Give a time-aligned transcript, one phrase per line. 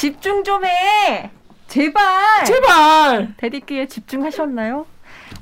[0.00, 1.30] 집중 좀 해.
[1.68, 2.44] 제발.
[2.44, 3.34] 제발.
[3.38, 4.86] 대디끼에 집중하셨나요?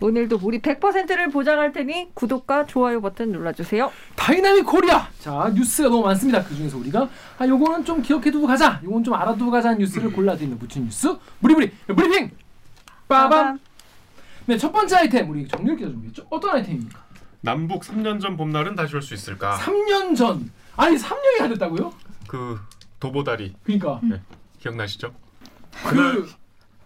[0.00, 3.90] 오늘도 우리 100%를 보장할 테니 구독과 좋아요 버튼 눌러주세요.
[4.16, 5.08] Dynamic Korea.
[5.18, 6.42] 자 뉴스가 너무 많습니다.
[6.44, 8.80] 그 중에서 우리가 아 요거는 좀 기억해두고 가자.
[8.84, 12.30] 요건 좀 알아두고 가자는 뉴스를 골라드리는 묻힌 뉴스 무리무리 브리핑.
[13.08, 13.58] 빠밤.
[14.46, 16.26] 네 첫 번째 아이템 우리 정렬 기자 준비했죠.
[16.30, 17.02] 어떤 아이템입니까?
[17.40, 19.56] 남북 3년 전 봄날은 다시 올 수 있을까?
[19.58, 20.50] 3년 전.
[20.76, 21.92] 아니 3년이 안 됐다고요?
[22.28, 22.58] 그
[23.00, 24.20] 도보다리 그러니까 네.
[24.64, 25.12] 기억나시죠?
[25.88, 26.30] 그,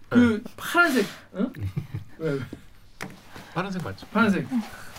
[0.08, 1.52] 그 파란색, 응?
[2.18, 2.40] 왜, 왜?
[3.54, 4.06] 파란색 맞죠?
[4.08, 4.48] 파란색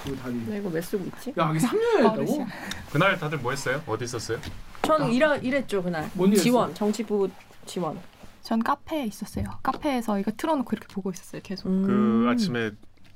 [0.03, 0.35] 그 다리.
[0.47, 1.33] 나 이거 왜 쓰고 있지?
[1.37, 2.47] 야, 이게 3년이 됐다고?
[2.91, 3.83] 그날 다들 뭐 했어요?
[3.85, 4.39] 어디 있었어요?
[4.83, 6.09] 저는 일하, 일했죠 그날.
[6.13, 6.43] 뭔 일했어?
[6.43, 7.29] 지원, 정치부
[7.65, 7.99] 지원.
[8.43, 9.45] 전 카페에 있었어요.
[9.61, 11.41] 카페에서 이거 틀어놓고 이렇게 보고 있었어요.
[11.43, 11.67] 계속.
[11.67, 11.85] 음.
[11.85, 12.71] 그 아침에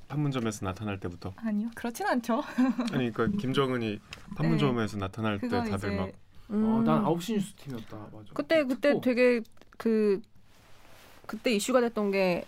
[0.09, 2.43] 판문점에서 나타날 때부터 아니요, 그렇진 않죠.
[2.91, 3.99] 아니 그러니까 김정은이
[4.35, 6.09] 판문점에서 나타날 때 그거 다들 이제 막
[6.53, 6.63] 음.
[6.65, 7.97] 어, 난 9시 뉴스 팀이었다.
[8.11, 8.25] 맞아.
[8.33, 9.01] 그때 그때 듣고.
[9.01, 9.41] 되게
[9.77, 10.21] 그
[11.25, 12.45] 그때 이슈가 됐던 게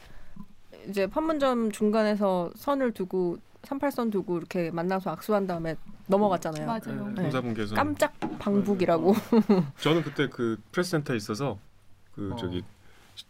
[0.90, 5.76] 이제 판문점 중간에서 선을 두고 38선 두고 이렇게 만나서 악수한 다음에
[6.08, 6.68] 넘어갔잖아요.
[6.68, 7.12] 맞아요.
[7.16, 7.24] 네.
[7.24, 9.16] 홍사분께서 깜짝 방북이라고.
[9.82, 11.58] 저는 그때 그 프레스센터에 있어서
[12.14, 12.36] 그 어.
[12.36, 12.64] 저기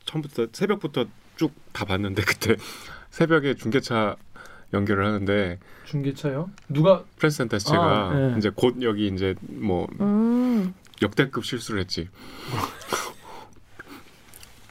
[0.06, 1.06] 처음부터 새벽부터
[1.38, 2.56] 쭉 다 봤는데 그때
[3.12, 4.16] 새벽에 중계차
[4.76, 6.50] 연결을 하는데 중계차요?
[6.70, 8.36] 누가 프레스센터에서 제가 아, 네.
[8.38, 10.74] 이제 곧 여기 이제 뭐 음.
[11.02, 12.10] 역대급 실수를 했지.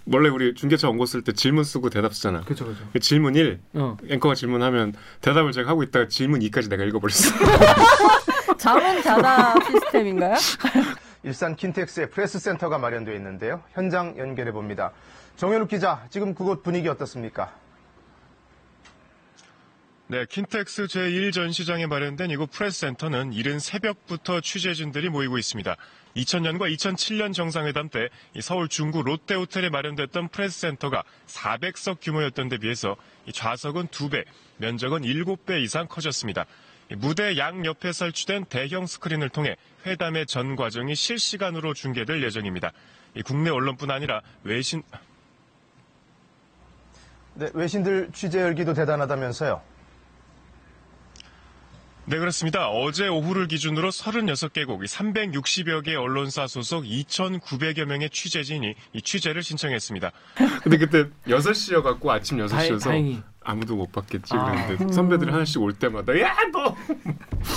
[0.06, 2.42] 원래 우리 중계차 원고 쓸 때 질문 쓰고 대답 쓰잖아.
[2.42, 2.84] 그죠 그죠.
[2.92, 3.97] 그 질문 1 어.
[4.08, 7.32] 앵커가 질문하면 대답을 제가 하고 있다가 질문 2까지 내가 읽어버렸어.
[8.58, 10.34] 자문 자다 시스템인가요?
[11.25, 13.62] 일산 킨텍스의 프레스센터가 마련되어 있는데요.
[13.72, 14.92] 현장 연결해 봅니다.
[15.36, 17.50] 정현욱 기자, 지금 그곳 분위기 어떻습니까?
[20.06, 25.77] 네, 킨텍스 제1전시장에 마련된 이곳 프레스센터는 이른 새벽부터 취재진들이 모이고 있습니다.
[26.14, 33.88] 2000년과 2007년 정상회담 때이 서울 중구 롯데호텔에 마련됐던 프레스센터가 400석 규모였던 데 비해서 이 좌석은
[33.88, 34.27] 2배,
[34.58, 36.44] 면적은 7배 이상 커졌습니다.
[36.91, 39.56] 이 무대 양 옆에 설치된 대형 스크린을 통해
[39.87, 42.72] 회담의 전 과정이 실시간으로 중계될 예정입니다.
[43.14, 44.82] 이 국내 언론뿐 아니라 외신
[47.37, 49.74] 네, 외신들 취재 열기도 대단하다면서요.
[52.06, 52.69] 네, 그렇습니다.
[52.69, 60.12] 어제 오후를 기준으로 36개국, 360여 개 언론사 소속 2,900여 명의 취재진이 이 취재를 신청했습니다.
[60.62, 64.66] 근데 그때 6시여 갖고 아침 6시여서 다행히 아무도 못 봤겠지 아.
[64.66, 66.76] 그랬는데 선배들이 하나씩 올 때마다 야 너!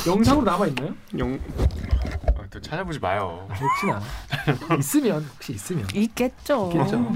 [0.09, 0.95] 영상으로 남아 있나요?
[1.17, 1.39] 영...
[2.37, 3.49] 아, 또 찾아보지 마요.
[3.49, 4.01] 혹시나
[4.79, 6.71] 있으면 혹시 있으면 있겠죠.
[6.73, 7.15] 있겠죠.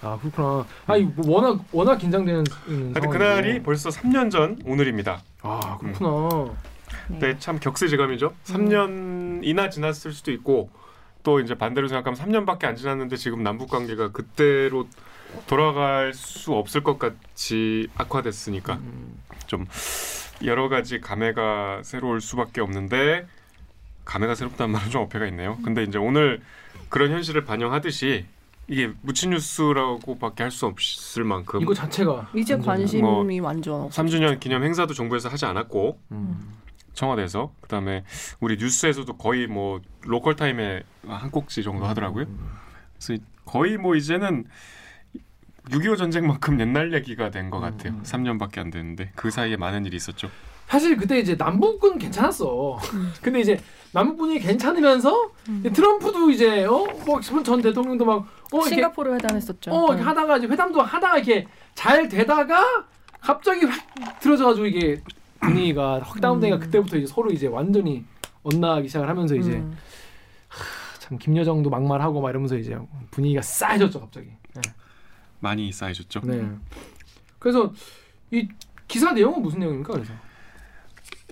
[0.00, 0.66] 아 그렇구나.
[0.86, 3.00] 아니 뭐 워낙 워낙 긴장되는 근데.
[3.00, 5.22] 그날이 벌써 3년 전 오늘입니다.
[5.42, 6.54] 아 그렇구나.
[7.08, 8.34] 네, 참 격세지감이죠.
[8.44, 10.70] 3년이나 지났을 수도 있고
[11.22, 14.88] 또 이제 반대로 생각하면 3년밖에 안 지났는데 지금 남북 관계가 그때로
[15.46, 19.18] 돌아갈 수 없을 것 같이 악화됐으니까 음.
[19.46, 19.66] 좀
[20.44, 23.26] 여러 가지 감회가 새로울 수밖에 없는데
[24.04, 25.58] 감회가 새롭다는 말은 좀 어폐가 있네요.
[25.64, 26.40] 근데 이제 오늘
[26.88, 28.26] 그런 현실을 반영하듯이
[28.68, 34.38] 이게 묻힌 뉴스라고밖에 할 수 없을 만큼 이거 자체가 이제 완전- 관심이 뭐 완전 3주년
[34.40, 36.52] 기념 행사도 정부에서 하지 않았고 음.
[36.94, 38.04] 청와대에서 그다음에
[38.40, 42.26] 우리 뉴스에서도 거의 뭐 local time에 한 꼭지 정도 하더라고요.
[42.94, 44.44] 그래서 이- 거의 뭐 이제는
[45.70, 47.92] 6.25 전쟁만큼 옛날 얘기가 된 것 같아요.
[47.94, 48.02] 음.
[48.02, 50.28] 3년밖에 안 됐는데 그 사이에 많은 일이 있었죠.
[50.72, 52.78] 사실 그때 이제 남북은 괜찮았어.
[53.20, 53.60] 근데 이제
[53.92, 59.70] 남북 분위기 괜찮으면서 이제 트럼프도 이제 어뭐전 대통령도 막어 싱가포르 회담했었죠.
[59.70, 60.02] 어 이렇게 네.
[60.02, 62.86] 하다가 이제 회담도 하다가 이렇게 잘 되다가
[63.20, 65.02] 갑자기 확 들어져가지고 이게
[65.40, 66.60] 분위기가 확 다운되니까 음.
[66.60, 68.06] 그때부터 이제 서로 이제 완전히
[68.42, 69.76] 엇나가기 시작을 하면서 이제 음.
[71.00, 72.78] 참 김여정도 막말하고 막 이러면서 이제
[73.10, 74.28] 분위기가 싸해졌죠 갑자기.
[74.54, 74.62] 네.
[75.40, 76.20] 많이 쌓여졌죠.
[76.24, 76.48] 네.
[77.38, 77.74] 그래서
[78.30, 78.48] 이
[78.88, 79.92] 기사 내용은 무슨 내용입니까?
[79.92, 80.14] 그래서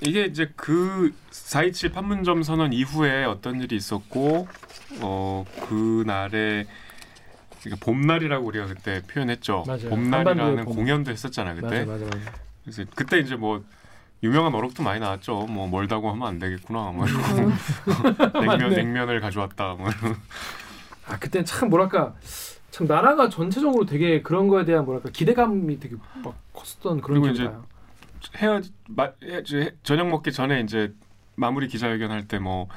[0.02, 4.48] 이게 이제 그 4.27 판문점 선언 이후에 어떤 일이 있었고
[5.02, 6.66] 어 그날에
[7.60, 9.64] 그러니까 봄날이라고 우리가 그때 표현했죠.
[9.66, 9.90] 맞아요.
[9.90, 10.74] 봄날이라는 봄.
[10.76, 11.84] 공연도 했었잖아 그때.
[11.84, 12.32] 맞아 맞아 맞아.
[12.64, 13.62] 그래서 그때 이제 뭐
[14.22, 15.46] 유명한 어록도 많이 나왔죠.
[15.48, 16.92] 뭐 멀다고 하면 안 되겠구나.
[16.92, 17.34] 뭐 이러고
[18.40, 18.68] 냉면 맞네.
[18.76, 19.74] 냉면을 가져왔다.
[19.74, 20.16] 뭐 이러고.
[21.06, 22.14] 아 그때 참 뭐랄까
[22.70, 27.64] 참 나라가 전체적으로 되게 그런 거에 대한 뭐랄까 기대감이 되게 막 컸었던 그런 기억이 나요.
[28.36, 29.10] 헤어 마,
[29.44, 30.92] 저- 저녁 먹기 전에 이제
[31.36, 32.68] 마무리 기자회견 할 때 뭐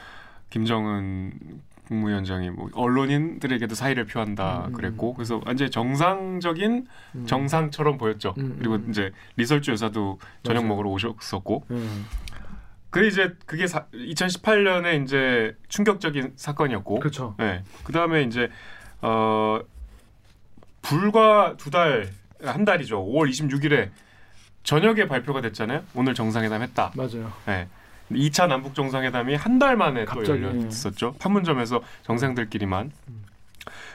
[0.50, 1.34] 김정은
[1.88, 7.26] 국무위원장이 뭐 언론인들에게도 사의를 표한다 음, 그랬고 그래서 완전 히 정상적인 음.
[7.26, 8.34] 정상처럼 보였죠.
[8.38, 8.88] 음, 그리고 음.
[8.90, 10.70] 이제 리설주 여사도 저녁 맞아요.
[10.70, 12.06] 먹으러 오셨었고 음.
[12.90, 17.36] 그 이제 그게 사, 2018년에 이제 충격적인 사건이었고 그렇죠.
[17.38, 17.64] 네.
[17.84, 18.50] 그 다음에 이제
[19.02, 19.60] 어
[20.82, 22.10] 불과 두 달
[22.46, 23.06] 한 달이죠.
[23.06, 23.90] 5월 26일에
[24.64, 25.84] 저녁에 발표가 됐잖아요.
[25.94, 26.92] 오늘 정상회담 했다.
[26.96, 27.32] 맞아요.
[27.46, 27.68] 네.
[28.12, 31.14] 2차 남북 정상회담이 한 달 만에 갑자기, 또 열렸었죠.
[31.20, 32.92] 판문점에서 정상들끼리만.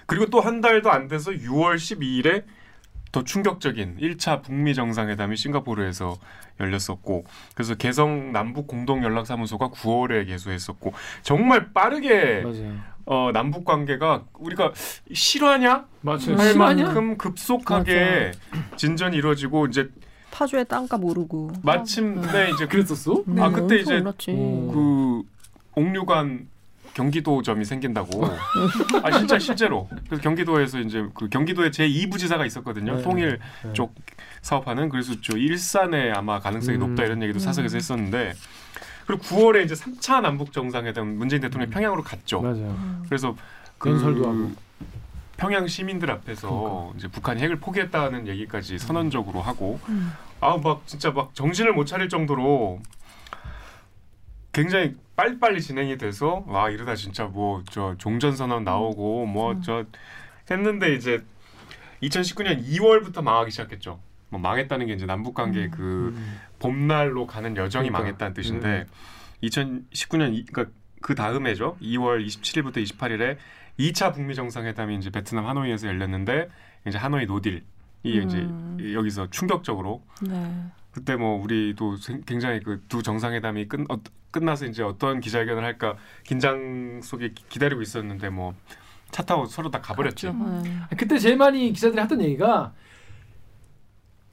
[0.06, 2.44] 그리고 또 한 달도 안 돼서 6월 12일에
[3.12, 6.16] 더 충격적인 1차 북미 정상회담이 싱가포르에서
[6.60, 7.24] 열렸었고
[7.54, 10.92] 그래서 개성 남북 공동 연락사무소가 9월에 개소했었고
[11.22, 12.76] 정말 빠르게 맞아요.
[13.06, 14.72] 어, 남북 관계가 우리가
[15.12, 16.36] 실화냐 맞아요.
[16.36, 16.84] 할 실화냐?
[16.84, 18.32] 만큼 급속하게
[18.76, 19.88] 진전이 이루어지고 이제
[20.38, 21.50] 파주의 땅값 오르고.
[21.62, 23.24] 마침내 이제 그, 그랬었어?
[23.26, 24.30] 네, 아, 그때 이제 올랐지.
[24.30, 24.72] 오.
[24.72, 25.22] 그
[25.80, 26.46] 옥류관
[26.94, 28.24] 경기도점이 생긴다고.
[29.02, 29.88] 아 진짜 실제로.
[30.06, 32.96] 그래서 경기도에서 이제 그 경기도에 제 2부지사가 있었거든요.
[32.96, 33.72] 네, 통일 네.
[33.72, 33.94] 쪽
[34.42, 36.90] 사업하는 그래서 저 일산에 아마 가능성이 음.
[36.90, 38.34] 높다 이런 얘기도 사석에서 했었는데
[39.06, 42.42] 그리고 9월에 이제 3차 남북 정상회담 문재인 대통령이 평양으로 갔죠.
[42.42, 43.02] 맞아요.
[43.08, 43.34] 그래서
[43.78, 44.67] 그 연설도 하고.
[45.38, 46.92] 평양 시민들 앞에서 그러니까.
[46.98, 50.12] 이제 북한이 핵을 포기했다는 얘기까지 선언적으로 하고 음.
[50.40, 52.80] 아막 진짜 막 정신을 못 차릴 정도로
[54.52, 59.62] 굉장히 빨리빨리 진행이 돼서 와 이러다 진짜 뭐 저 종전 선언 나오고 뭐 음.
[59.62, 59.84] 저
[60.50, 61.22] 했는데 이제
[62.02, 64.00] 2019년 2월부터 망하기 시작했죠.
[64.30, 65.70] 뭐 망했다는 게 이제 남북 관계 음.
[65.70, 66.40] 그 음.
[66.58, 67.98] 봄날로 가는 여정이 그러니까.
[67.98, 68.86] 망했다는 뜻인데
[69.44, 70.66] 2019년 이, 그러니까
[71.00, 71.76] 그 다음에죠.
[71.80, 73.36] 2월 27일부터 28일에
[73.78, 76.48] 2차 북미 정상회담이 이제 베트남 하노이에서 열렸는데
[76.86, 77.62] 이제 하노이 노딜이
[78.06, 78.76] 음.
[78.78, 80.50] 이제 여기서 충격적으로 네.
[80.90, 83.98] 그때 뭐 우리도 생- 굉장히 그 두 정상회담이 끝 어,
[84.30, 88.54] 끝나서 이제 어떤 기자회견을 할까 긴장 속에 기- 기다리고 있었는데 뭐
[89.10, 90.26] 차 타고 서로 다 가버렸지.
[90.26, 90.62] 그렇죠.
[90.62, 90.70] 네.
[90.98, 92.74] 그때 제일 많이 기자들이 하던 얘기가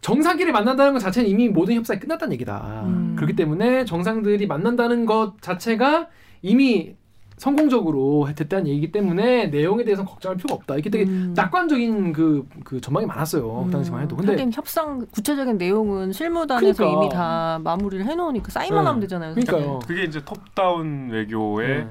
[0.02, 2.84] 정상끼리 만난다는 것 자체는 이미 모든 협상이 끝났다는 얘기다.
[2.86, 3.16] 음.
[3.16, 6.10] 그렇기 때문에 정상들이 만난다는 것 자체가
[6.42, 6.96] 이미
[7.38, 10.78] 성공적으로 됐다는 얘기이기 때문에 내용에 대해서는 걱정할 필요가 없다.
[10.78, 11.34] 이게 되게 음.
[11.36, 13.64] 낙관적인 그, 그 전망이 많았어요.
[13.66, 14.16] 그 당시만 해도.
[14.16, 17.04] 근데 하긴 협상 구체적인 내용은 실무단에서 그러니까.
[17.04, 18.88] 이미 다 마무리를 해놓으니까 사인만 네.
[18.88, 19.36] 하면 되잖아요.
[19.36, 19.80] 그러니까요.
[19.80, 21.88] 그게 이제 톱다운 외교의 네.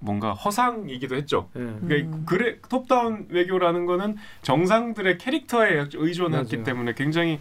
[0.00, 1.48] 뭔가 허상이기도 했죠.
[1.52, 1.66] 네.
[1.86, 2.22] 그러니까 음.
[2.24, 6.64] 그래 톱다운 외교라는 거는 정상들의 캐릭터에 의존했기 맞아요.
[6.64, 7.40] 때문에 굉장히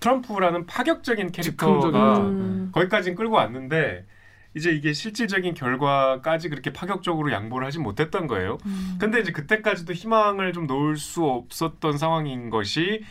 [0.00, 2.18] 트럼프라는 파격적인 캐릭터가.
[2.20, 2.70] 음.
[2.72, 4.06] 거기까지는 끌고 왔는데
[4.54, 8.58] 이제 이게 실질적인 결과까지 그렇게 파격적으로 양보를 하지 못했던 거예요.
[8.66, 8.96] 음.
[9.00, 13.02] 근데 이제 그때까지도 희망을 좀 놓을 수 없었던 상황인 것이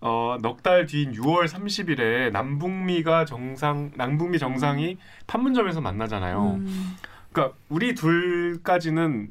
[0.00, 4.96] 어, 넉 달 뒤인 6월 30일에 남북미가 정상 남북미 정상이
[5.26, 6.54] 판문점에서 만나잖아요.
[6.54, 6.96] 음.
[7.32, 9.30] 그러니까 우리 둘까지는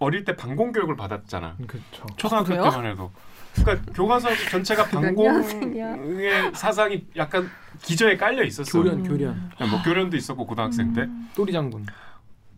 [0.00, 1.56] 어릴 때 방공 교육을 받았잖아.
[1.66, 2.06] 그렇죠.
[2.16, 2.62] 초등학교 그래요?
[2.64, 3.10] 때만 해도.
[3.64, 4.84] 그러니까 교과서 전체가?
[4.90, 7.48] 방공의 사상이 약간
[7.82, 8.70] 기저에 깔려 있었어.
[8.78, 9.02] 교련, 음.
[9.04, 9.50] 교련.
[9.70, 11.08] 뭐 교련도 있었고 고등학생 때.
[11.34, 11.86] 또리 장군.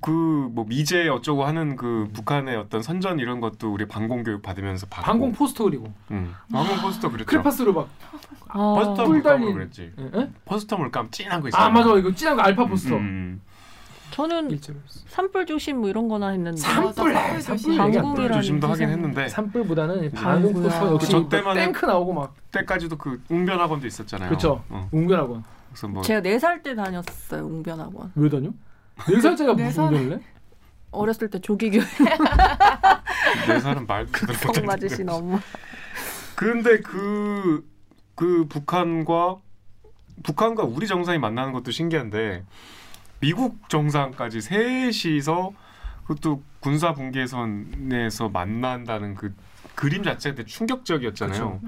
[0.00, 5.04] 그뭐 미제 어쩌고 하는 그 북한의 어떤 선전 이런 것도 우리 방공 교육 받으면서 받고.
[5.06, 6.32] 방공 포스터 그리고 응.
[6.50, 7.26] 방공 포스터 그랬죠.
[7.26, 7.90] 크레파스로 막.
[8.48, 8.74] 아.
[8.76, 9.52] 포스터 뿔 물감으로.
[9.52, 9.92] 그랬지.
[9.98, 10.10] 예?
[10.16, 10.30] 예?
[10.46, 11.62] 포스터 물감 진한 거 있어요.
[11.62, 12.96] 아 맞아 이거 찐한 거 알파 포스터.
[12.96, 13.42] 음,
[14.10, 14.58] 저는.
[15.08, 16.92] 산불 조심 뭐 이런 거나 했는데 산불
[17.40, 18.32] 산불 조심.
[18.32, 18.88] 조심도 하긴.
[18.88, 20.10] 했는데 산불보다는.
[20.12, 24.30] 포스터 역시 저 때만은- 탱크 나오고 막 때까지도 그 웅변 학원도 있었잖아요.
[24.30, 24.62] 그쵸.
[24.68, 25.44] 어, 웅변학원.
[25.70, 28.12] 그래서 뭐 제가 네 살 때 다녔어요 웅변학원.
[28.16, 28.50] 왜 다녀?
[29.08, 29.94] 네 살짜리가 네 무슨 살?
[29.94, 30.22] 웅변을 해?
[30.92, 31.84] 어렸을 때 조기교육
[33.46, 34.66] 네 살은 말 그대로 성 못했는데.
[34.66, 35.38] 맞으신 엄마.
[36.34, 37.64] 근데 그,
[38.14, 39.36] 그 북한과
[40.22, 42.44] 북한과 우리 정상이 만나는 것도 신기한데
[43.20, 45.52] 미국 정상까지 셋이서
[46.06, 49.34] 그것도 군사 분계선에서 만난다는 그
[49.74, 51.60] 그림 자체가 충격적이었잖아요.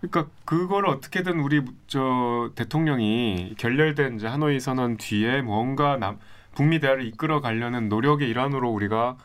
[0.00, 6.18] 그러니까 그걸 어떻게든 우리 저 대통령이 결렬된 이제 하노이 선언 뒤에 뭔가 남
[6.54, 9.16] 북미 대화를 이끌어 가려는 노력의 일환으로 우리가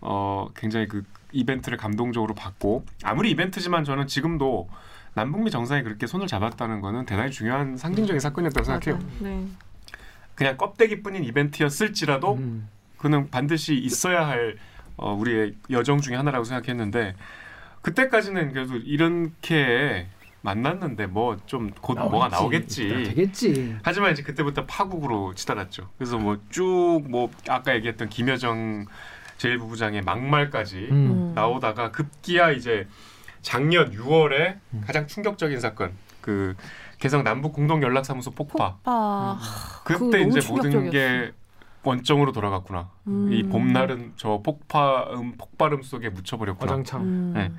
[0.00, 4.68] 어 굉장히 그 이벤트를 감동적으로 봤고 아무리 이벤트지만 저는 지금도
[5.14, 8.96] 남북미 정상이 그렇게 손을 잡았다는 거는 대단히 중요한 상징적인 사건이었다고 생각해요.
[8.96, 9.10] 맞아요.
[9.20, 9.46] 네.
[10.36, 12.68] 그냥 껍데기뿐인 이벤트였을지라도 음.
[12.98, 14.56] 그는 반드시 있어야 할
[14.96, 17.14] 어, 우리의 여정 중에 하나라고 생각했는데
[17.82, 20.06] 그때까지는 그래도 이렇게
[20.42, 22.88] 만났는데 뭐 좀 곧 뭐가 나오겠지.
[23.04, 23.76] 되겠지.
[23.82, 25.88] 하지만 이제 그때부터 파국으로 치달았죠.
[25.98, 28.86] 그래서 뭐 쭉뭐 아까 얘기했던 김여정
[29.38, 30.94] 제1부부장의 막말까지 음.
[30.94, 31.32] 음.
[31.34, 32.86] 나오다가 급기야 이제
[33.42, 34.82] 작년 6월에 음.
[34.86, 36.54] 가장 충격적인 사건 그
[36.98, 38.74] 개성 남북 공동 연락사무소 폭파.
[38.76, 39.38] 폭파.
[39.84, 41.32] 그거 그때 이제 모든 게.
[41.86, 42.90] 원점으로 돌아갔구나.
[43.06, 43.32] 음.
[43.32, 46.68] 이 봄날은 저 폭파음 폭발음 속에 묻혀버렸구나.
[46.68, 47.00] 과장창.
[47.02, 47.32] 음.
[47.34, 47.52] 네.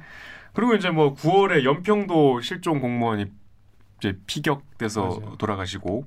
[0.51, 3.27] 그리고 이제 뭐 9월에 연평도 실종 공무원이
[3.99, 5.35] 이제 피격돼서 맞아요.
[5.37, 6.05] 돌아가시고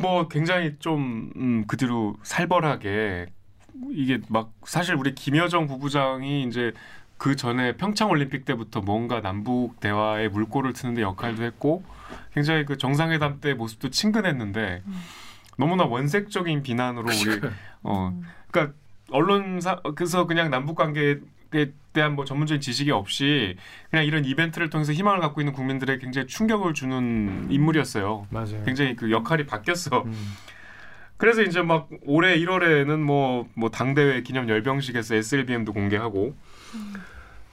[0.00, 3.26] 뭐 굉장히 좀 음, 그 뒤로 살벌하게
[3.90, 6.72] 이게 막 사실 우리 김여정 부부장이 이제
[7.20, 11.84] 그 전에 평창 올림픽 때부터 뭔가 남북 대화에 물꼬를 트는데 역할도 했고
[12.32, 14.82] 굉장히 그 정상회담 때 모습도 친근했는데
[15.58, 17.40] 너무나 원색적인 비난으로 우리
[17.82, 18.18] 어
[18.50, 18.74] 그러니까
[19.10, 21.16] 언론사 그래서 그냥 남북 관계에
[21.92, 23.54] 대한 뭐 전문적인 지식이 없이
[23.90, 28.28] 그냥 이런 이벤트를 통해서 희망을 갖고 있는 국민들에게 굉장히 충격을 주는 인물이었어요.
[28.30, 28.64] 맞아요.
[28.64, 30.04] 굉장히 그 역할이 바뀌었어.
[30.04, 30.14] 음.
[31.18, 36.34] 그래서 이제 막 올해 1월에는 뭐 뭐 당대회 기념 열병식에서 SLBM도 공개하고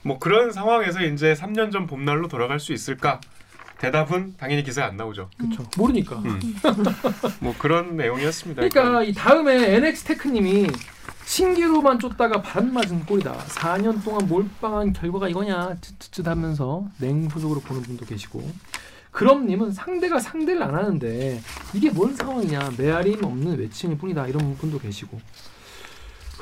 [0.08, 3.20] 뭐 그런 상황에서 이제 3년 전 봄날로 돌아갈 수 있을까?
[3.76, 5.28] 대답은 당연히 기사에 안 나오죠.
[5.36, 5.68] 그렇죠.
[5.76, 6.16] 모르니까.
[6.16, 6.40] 음.
[7.40, 8.66] 뭐 그런 내용이었습니다.
[8.66, 10.66] 그러니까 이 다음에 NX 테크님이
[11.26, 13.36] 신기루만 쫓다가 바람 맞은 꼴이다.
[13.36, 18.42] 4년 동안 몰빵한 결과가 이거냐 쯧쯧쯧 하면서 냉소적으로 보는 분도 계시고
[19.10, 21.40] 그럼님은 상대가 상대를 안 하는데
[21.74, 25.20] 이게 뭔 상황이냐 메아리 없는 외침일 뿐이다 이런 분도 계시고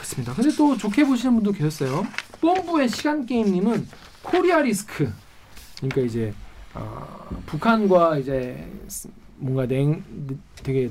[0.07, 0.35] 그렇습니다.
[0.35, 2.07] 근데 또 좋게 보시는 분도 계셨어요.
[2.41, 3.87] 뽐뿌의 시간 게임님은
[4.23, 5.11] Korea risk
[5.79, 6.33] 그러니까 이제
[6.75, 9.09] 어, 북한과 이제 스-
[9.39, 10.05] 뭔가 냉
[10.63, 10.91] 되게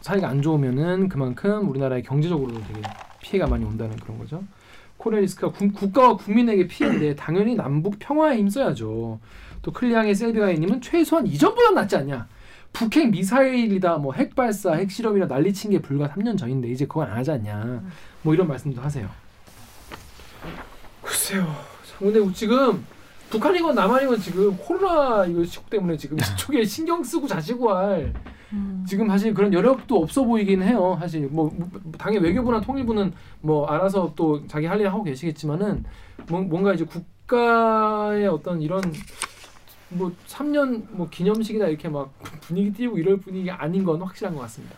[0.00, 2.82] 사이가 안 좋으면은 그만큼 우리나라의 경제적으로도 되게
[3.20, 4.42] 피해가 많이 온다는 그런 거죠.
[4.96, 9.20] Korea risk가 국- 국가와 국민에게 피해인데 당연히 남북 평화에 힘써야죠.
[9.62, 12.26] 또 클리앙의 셀비가이님은 최소한 이전보다 낫지 않냐.
[12.78, 17.82] 북핵 미사일이다, 뭐 핵발사, 핵실험이라 난리친 게 불과 3년 전인데 이제 그건 안 하지 않냐.
[18.22, 19.08] 뭐 이런 말씀도 하세요.
[21.02, 21.44] 글쎄요.
[21.44, 22.84] 자, 근데 지금
[23.30, 28.12] 북한이건 남한이건 지금 코로나 이거 시국 때문에 지금 이쪽에 신경 쓰고 자시고 할
[28.86, 30.96] 지금 사실 그런 여력도 없어 보이긴 해요.
[31.00, 31.68] 사실 뭐, 뭐
[31.98, 35.84] 당연히 외교부나 통일부는 뭐 알아서 또 자기 할 일 하고 계시겠지만은
[36.28, 38.82] 뭐, 뭔가 이제 국가의 어떤 이런
[39.88, 44.76] 뭐 3년 뭐 기념식이나 이렇게 막 분위기 띄우고 이럴 분위기 아닌 건 확실한 것 같습니다.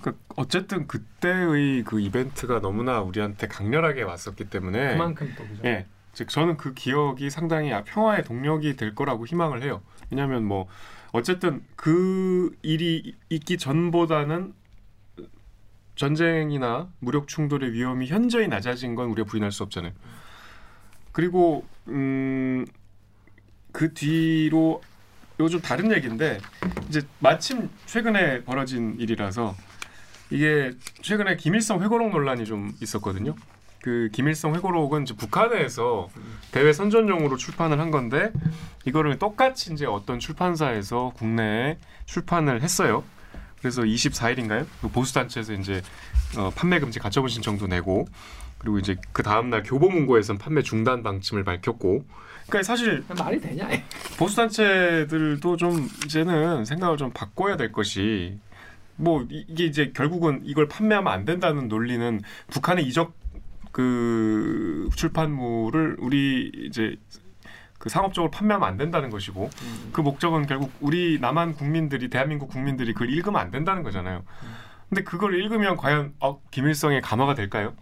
[0.00, 5.62] 그 어쨌든 그때의 그 이벤트가 너무나 우리한테 강렬하게 왔었기 때문에 그만큼 또 그죠.
[5.64, 5.86] 예.
[6.12, 9.82] 즉 저는 그 기억이 상당히 아, 평화의 동력이 될 거라고 희망을 해요.
[10.10, 10.66] 왜냐하면 뭐
[11.12, 14.54] 어쨌든 그 일이 있기 전보다는
[15.94, 19.92] 전쟁이나 무력 충돌의 위험이 현저히 낮아진 건 우리가 부인할 수 없잖아요.
[21.12, 22.64] 그리고 음,
[23.72, 24.82] 그 뒤로
[25.38, 26.38] 요즘 다른 얘기인데
[26.88, 29.56] 이제 마침 최근에 벌어진 일이라서
[30.30, 30.72] 이게
[31.02, 33.34] 최근에 김일성 회고록 논란이 좀 있었거든요.
[33.82, 36.08] 그 김일성 회고록은 이제 북한에서
[36.52, 38.30] 대외 선전용으로 출판을 한 건데
[38.84, 43.02] 이거를 똑같이 이제 어떤 출판사에서 국내에 출판을 했어요.
[43.60, 44.66] 그래서 24일인가요?
[44.92, 45.82] 보수 단체에서 이제
[46.36, 48.06] 어, 판매 금지 가처분 신청도 내고
[48.58, 52.04] 그리고 이제 그 다음 날 교보문고에서는 판매 중단 방침을 밝혔고
[52.50, 53.68] 그러니까 사실 말이 되냐?
[54.18, 58.38] 보수 단체들도 좀 이제는 생각을 좀 바꿔야 될 것이
[58.96, 63.14] 뭐 이- 이게 이제 결국은 이걸 판매하면 안 된다는 논리는 북한의 이적
[63.72, 66.96] 그 출판물을 우리 이제
[67.78, 69.48] 그 상업적으로 판매하면 안 된다는 것이고
[69.92, 74.22] 그 목적은 결국 우리 남한 국민들이 대한민국 국민들이 그걸 읽으면 안 된다는 거잖아요.
[74.88, 77.74] 근데 그걸 읽으면 과연 어, 김일성의 감화가 될까요?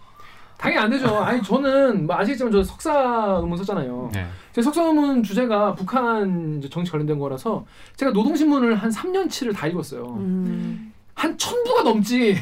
[0.59, 1.17] 당연히 안 되죠.
[1.19, 4.11] 아니 저는 뭐 아시겠지만 저 석사 논문 썼잖아요.
[4.13, 4.27] 네.
[4.53, 7.65] 제 석사 논문 주제가 북한 정치 관련된 거라서
[7.97, 10.17] 제가 노동신문을 한 3년치를 다 읽었어요.
[10.19, 10.93] 음.
[11.15, 12.37] 한 천부가 넘지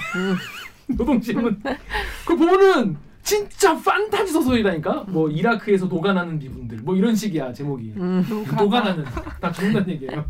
[0.88, 1.62] 노동신문.
[2.26, 5.04] 그 보면은 진짜 판타지 소설이라니까.
[5.08, 7.92] 뭐 이라크에서 녹아나는 미분들 뭐 이런 식이야 제목이.
[7.96, 8.24] 음.
[8.56, 9.04] 녹아나는
[9.40, 10.24] 다 죽는다는 얘기예요.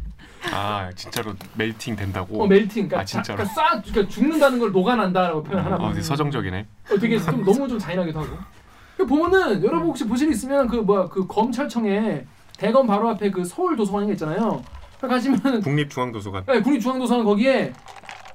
[0.52, 2.42] 아 진짜로 멜팅 된다고.
[2.42, 2.88] 어 멜팅.
[2.88, 3.36] 그러니까, 아, 진짜로?
[3.38, 5.88] 그러니까 싹 그러니까 죽는다는 걸 녹아난다라고 표현하나 어, 봐.
[5.90, 6.66] 되게 서정적이네.
[6.92, 8.36] 어, 되게 좀 너무 좀 잔인하기도 하고.
[8.96, 12.24] 그 보면은 여러분 혹시 보실 일 있으면 그 뭐야 그 검찰청에
[12.56, 14.62] 대검 바로 앞에 그 서울 도서관이 있잖아요.
[15.00, 16.44] 가시면 국립중앙도서관.
[16.46, 17.72] 네, 국립중앙도서관 거기에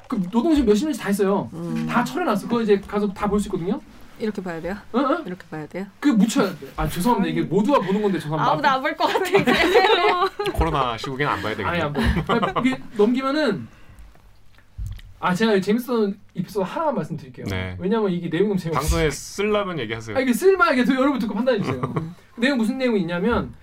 [0.08, 1.50] 그 노동신 몇십 년씩 다 있어요.
[1.54, 1.88] 음.
[1.90, 2.48] 다 철해놨어.
[2.48, 3.80] 그거 이제 가서 다 볼 수 있거든요.
[4.22, 4.76] 이렇게 봐야 돼요?
[4.92, 5.00] 어?
[5.00, 5.24] 어?
[5.26, 5.86] 이렇게 봐야 돼요?
[6.00, 6.68] 그 묻혀야 돼.
[6.78, 7.30] 아 죄송합니다.
[7.32, 8.52] 이게 모두가 보는 건데 죄송합니다.
[8.52, 10.52] 아무도 안 볼 것 같아 이제.
[10.54, 11.70] 코로나 시국에는 안 봐야 되겠네.
[11.70, 12.02] 아니 안 보.
[12.02, 13.68] 아니, 이게 넘기면은
[15.20, 17.46] 아 제가 재밌었던 에피소드 하나만 말씀드릴게요.
[17.48, 17.76] 네.
[17.80, 18.80] 왜냐면 이게 내용 너무 재밌어요.
[18.80, 20.18] 방송에 쓸라면 얘기하세요.
[20.18, 21.82] 아 이게 쓸만하게 도 여러분 듣고 판단해 주세요.
[21.82, 23.54] 그 내용 무슨 내용이 있냐면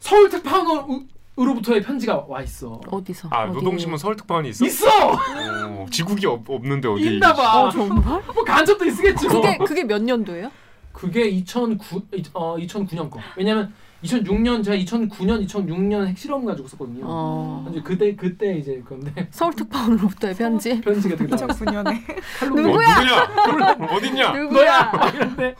[0.00, 2.80] 서울 특파원 으로부터의 편지가 와 있어.
[2.90, 3.28] 어디서?
[3.30, 3.52] 아 어디?
[3.54, 4.64] 노동신문 서울특파원이 있어?
[4.66, 4.86] 있어.
[5.12, 7.14] 어, 지국이 없, 없는데 어디?
[7.14, 7.60] 있나 봐.
[7.62, 8.22] 어 정말?
[8.34, 9.28] 뭐 간접도 있겠죠.
[9.28, 10.50] 그게 그게 몇 년도예요?
[10.92, 12.02] 그게 2009
[12.34, 13.20] 어 2009년 거.
[13.36, 17.02] 왜냐면 2006년 제가 2009년 2006년 핵실험 가지고 썼거든요.
[17.04, 17.66] 어.
[17.70, 20.80] 이제 그때 그때 이제 그건데 서울 특파원으로부터의 편지.
[20.80, 21.46] 편지가 되게 나와.
[21.52, 22.04] 2009년에
[22.38, 23.86] 칼로 어, 누구냐?
[23.92, 24.32] 어딨냐?
[24.32, 24.82] 누구야?
[24.92, 25.54] 막 이런데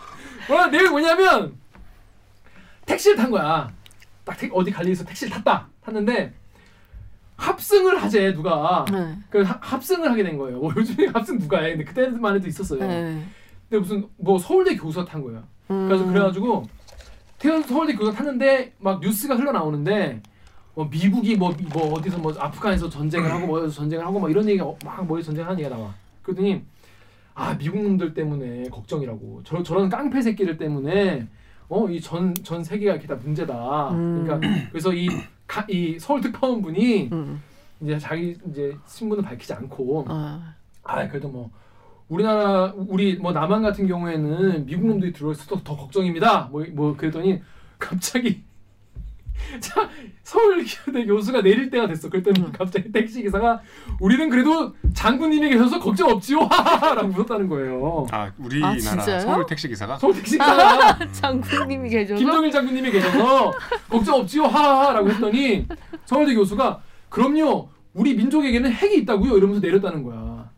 [0.51, 1.55] 와 내용이 뭐냐면
[2.87, 3.71] 택시를 탄 거야.
[4.29, 5.67] 딱 택- 어디 갈 일 있어 택시를 탔다.
[5.83, 6.35] 탔는데
[7.37, 8.85] 합승을 하재 누가.
[8.93, 9.17] 네.
[9.31, 10.59] 그 하- 합승을 하게 된 거예요.
[10.59, 11.71] 뭐 요즘에 합승 누가 해?
[11.71, 12.81] 근데 그때만 해도 있었어요.
[12.81, 13.23] 네.
[13.71, 15.43] 근데 무슨 뭐 서울대 교수가 탄 거예요.
[15.71, 15.87] 음.
[15.89, 16.67] 그래서 그래가지고
[17.39, 20.21] 태연 서울대 교수가 탔는데 막 뉴스가 흘러나오는데
[20.75, 24.65] 뭐 미국이 뭐, 뭐 어디서 뭐 아프간에서 전쟁을 하고 뭐 전쟁을 하고 막 이런 얘기가
[24.67, 25.95] 어, 막 머리 전쟁하는 얘기가 나와.
[26.23, 26.63] 그러더니
[27.35, 31.29] 아 미국 놈들 때문에 걱정이라고 저 저런 깡패 새끼들 때문에
[31.69, 33.91] 어이 전 전 세계가 이렇게 다 문제다.
[33.91, 34.25] 음.
[34.25, 35.09] 그러니까 그래서 이
[35.47, 37.43] 가, 이 서울 특파원 분이 음.
[37.81, 40.55] 이제 자기 이제 신분을 밝히지 않고 아.
[40.83, 41.51] 아 그래도 뭐
[42.09, 46.49] 우리나라 우리 뭐 남한 같은 경우에는 미국 놈들이 들어있어서 더 걱정입니다.
[46.51, 47.41] 뭐 뭐 그랬더니
[47.79, 48.43] 갑자기
[49.61, 49.89] 자
[50.23, 52.09] 서울대 교수가 내릴 때가 됐어.
[52.09, 52.53] 그랬더니 음.
[52.53, 53.61] 갑자기 택시 기사가
[54.01, 56.41] 우리는 그래도 장군님이 계셔서 걱정 없지요.
[56.51, 58.07] 하하하라고 웃었다는 거예요.
[58.11, 59.21] 아 우리나라 진짜요?
[59.21, 63.53] 서울 택시 기사가 서울 택시 기사가 장군님이 계셔서 김정일 장군님이 계셔서
[63.89, 64.45] 걱정 없지요.
[64.45, 65.67] 하하하라고 했더니
[66.05, 67.69] 서울대 교수가 그럼요.
[67.95, 69.37] 우리 민족에게는 핵이 있다고요.
[69.37, 70.51] 이러면서 내렸다는 거야.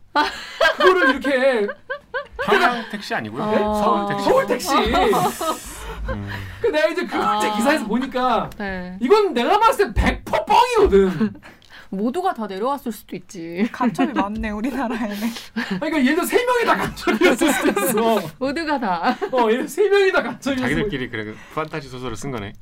[0.76, 1.66] 그거를 이렇게
[2.44, 3.42] 평양 택시 아니고요.
[3.42, 3.74] 아.
[3.74, 4.24] 서울 택시.
[4.24, 5.79] 서울 택시.
[6.08, 6.28] 음.
[6.60, 7.40] 그 내가 이제 그 아.
[7.40, 8.96] 제 기사에서 보니까 네.
[9.00, 11.32] 이건 내가 봤을 때 100% 뻥이거든.
[11.92, 13.68] 모두가 다 내려왔을 수도 있지.
[13.72, 15.16] 간첩이 많네 우리나라에는.
[15.80, 18.20] 그러니까 예를 들어 세 명이 다 간첩이었을 수도 있어.
[18.38, 19.16] 모두가 다.
[19.32, 20.62] 어, 예를 세 명이 다 간첩이었어.
[20.62, 22.52] 자기들끼리 그래 판타지 소설을 쓴 거네.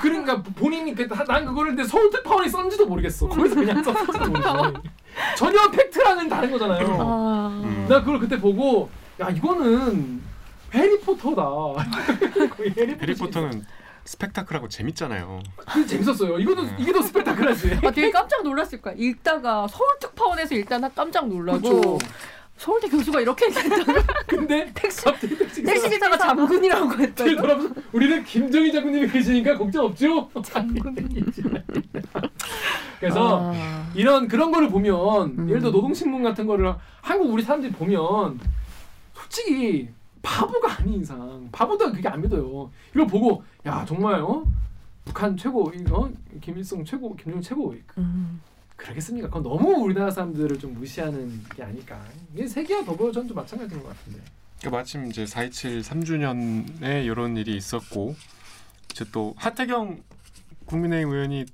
[0.00, 3.28] 그러니까 본인이 그, 난 그거를 근데 서울 특파원이 썼는지도 모르겠어.
[3.28, 4.72] 거기서 그냥 썼는지도 모르겠어.
[5.36, 6.96] 전혀 팩트랑은 다른 거잖아요.
[7.00, 7.60] 아.
[7.62, 7.86] 음.
[7.88, 10.20] 나 그걸 그때 보고 야 이거는
[10.74, 11.42] 해리포터다.
[12.76, 13.00] 해리포터.
[13.00, 13.64] 해리포터는
[14.04, 15.40] 스펙타클하고 재밌잖아요.
[15.72, 16.38] 근데 재밌었어요.
[16.38, 16.76] 이거는 네.
[16.80, 17.78] 이게 더 스펙타클하지.
[17.84, 18.94] 아, 되게 깜짝 놀랐을 거야.
[18.96, 21.98] 읽다가 서울 특파원에서 일단 깜짝 놀라고 그렇죠.
[22.56, 26.90] 서울대 교수가 이렇게 얘기했다가 근데 택시 택시 택시 기사가 장군이라고.
[27.40, 30.28] 돌아보서 우리는 김정희 장군님이 계시니까 걱정 없죠.
[30.44, 30.94] 장군.
[33.00, 33.90] 그래서 아.
[33.94, 34.94] 이런 그런 거를 보면
[35.38, 35.48] 음.
[35.48, 38.38] 예를 들어 노동신문 같은 거를 한국 우리 사람들이 보면
[39.14, 39.88] 솔직히
[40.22, 42.70] 바보가 아닌 이상 바보도 그게 안 믿어요.
[42.94, 44.44] 이걸 보고 야 정말 어
[45.04, 46.10] 북한 최고 이, 어
[46.40, 48.40] 김일성 최고 김정일 최고 음.
[48.76, 49.28] 그러겠습니까?
[49.28, 52.04] 그건 너무 우리나라 사람들을 좀 무시하는 게 아닐까.
[52.34, 54.20] 이게 세계와 더불어전도 마찬가지인 것 같은데.
[54.58, 58.14] 그러니까 마침 이제 4.27 3주년에 이런 일이 있었고
[58.90, 60.02] 이제 또 하태경
[60.66, 61.46] 국민의힘 의원이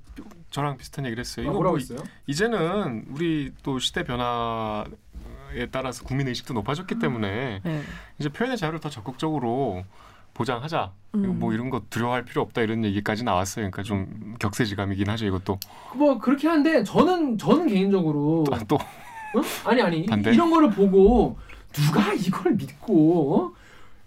[0.51, 1.45] 저랑 비슷한 얘기를 했어요.
[1.45, 1.99] 아, 이거 뭐라고 뭐 했어요?
[2.27, 4.85] 이제는 우리 또 시대 변화
[5.55, 7.81] 에 따라서 국민 의식도 높아졌기 때문에 네.
[8.19, 9.83] 이제 표현의 자유를 더 적극적으로
[10.33, 10.91] 보장하자.
[11.15, 11.39] 음.
[11.39, 13.63] 뭐 이런 거 두려워할 필요 없다 이런 얘기까지 나왔어요.
[13.71, 15.25] 그러니까 좀 격세지감이긴 하죠.
[15.25, 15.59] 이것도
[15.95, 19.41] 뭐 그렇게 한데 저는 저는 개인적으로 아, 또 어?
[19.65, 20.31] 아니 아니 반대?
[20.31, 21.37] 이런 거를 보고
[21.73, 23.51] 누가 이걸 믿고 어?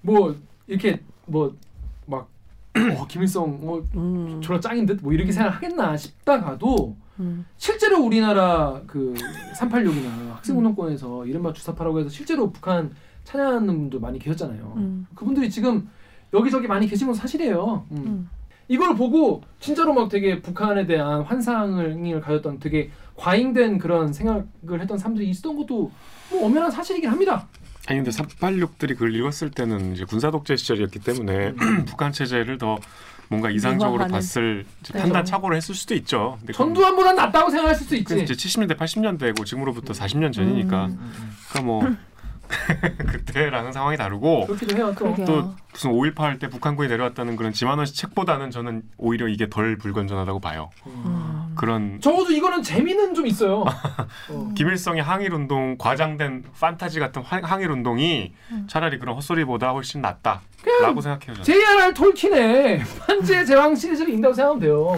[0.00, 2.28] 뭐 이렇게 뭐막
[2.98, 4.40] 어, 김일성 어 음.
[4.40, 7.44] 졸라 짱인 듯 뭐 이렇게 생각하겠나 싶다가도 음.
[7.58, 9.12] 실제로 우리나라 그
[9.58, 12.90] 386이나 학생 운동권에서 이른바 주사파라고 해서 실제로 북한
[13.22, 14.74] 찬양하는 분도 많이 계셨잖아요.
[14.76, 15.06] 음.
[15.14, 15.88] 그분들이 지금
[16.34, 17.86] 여기저기 많이 계신 건 사실이에요.
[17.92, 17.96] 음.
[17.96, 18.30] 음.
[18.66, 25.28] 이걸 보고 진짜로 막 되게 북한에 대한 환상을 가졌던 되게 과잉된 그런 생각을 했던 사람들이
[25.30, 25.92] 있었던 것도
[26.30, 27.46] 뭐 엄연한 사실이긴 합니다.
[27.86, 31.54] 아니 근데 386들이 그걸 읽었을 때는 이제 군사 독재 시절이었기 때문에
[31.86, 32.78] 북한 체제를 더
[33.32, 34.12] 뭔가 이상적으로 유화하는.
[34.12, 35.00] 봤을 네.
[35.00, 36.36] 판단 착오를 했을 수도 있죠.
[36.40, 38.22] 근데 전두환보다 낫다고 생각하실 수 있지.
[38.22, 41.10] 이제 70년대 80년대고 지금으로부터 40년 전이니까 음.
[41.48, 41.82] 그러니까 뭐
[43.08, 44.94] 그때랑은 상황이 다르고 그렇기도 해요.
[44.98, 45.24] 또.
[45.24, 50.68] 또 무슨 5.18할때 북한군이 내려왔다는 그런 지만원 씨 책보다는 저는 오히려 이게 덜 불건전하다고 봐요.
[50.86, 51.41] 음.
[51.54, 53.64] 그런 적어도 이거는 재미는 좀 있어요.
[54.30, 54.50] 어.
[54.56, 58.66] 김일성의 항일 운동 과장된 판타지 같은 화- 항일 운동이 음.
[58.68, 61.34] 차라리 그런 헛소리보다 훨씬 낫다라고 생각해요.
[61.34, 61.42] 저는.
[61.42, 61.94] J.R.R.
[61.94, 64.96] 톨킨의 판지의 제왕 시리즈를 읽는다고 생각하면 돼요.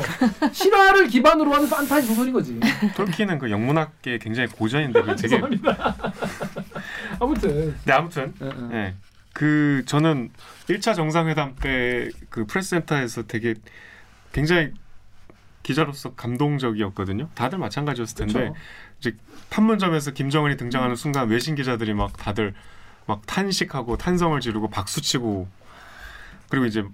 [0.53, 2.59] 실화를 기반으로 하는 판타지 소설인 거지.
[2.97, 5.41] 톨킨은 그 영문학계 굉장히 고전인데 그 되게.
[7.21, 7.75] 아무튼.
[7.85, 8.71] 네 아무튼 어, 어.
[8.73, 8.95] 예.
[9.33, 10.31] 그 저는
[10.69, 13.55] 1차 정상회담 때 그 프레스센터에서 되게
[14.33, 14.71] 굉장히
[15.65, 17.29] 기자로서 감동적이었거든요.
[17.35, 18.53] 다들 마찬가지였을 텐데
[19.03, 19.17] 그쵸.
[19.51, 22.55] 판문점에서 김정은이 등장하는 순간 외신 기자들이 막 다들
[23.07, 25.49] 막 탄식하고 탄성을 지르고 박수치고
[26.49, 26.85] 그리고 이제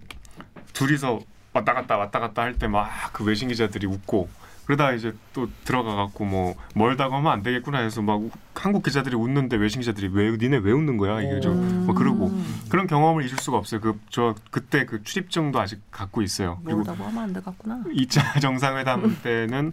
[0.72, 1.20] 둘이서
[1.52, 4.28] 왔다 갔다 왔다 갔다 할 때 막 그 외신 기자들이 웃고
[4.70, 9.16] 그러다 이제 또 들어가 갖고 뭐 멀다고 하면 안 되겠구나 해서 막 우- 한국 기자들이
[9.16, 12.60] 웃는데 외신 기자들이 왜 니네 왜 웃는 거야 이게 좀뭐 그러고 음.
[12.68, 13.80] 그런 경험을 잊을 수가 없어요.
[13.80, 16.60] 그 저 그때 그 출입증도 아직 갖고 있어요.
[16.64, 17.82] 그리고 모르다고 하면 안 되겠구나.
[17.86, 19.72] 2차 정상회담 때는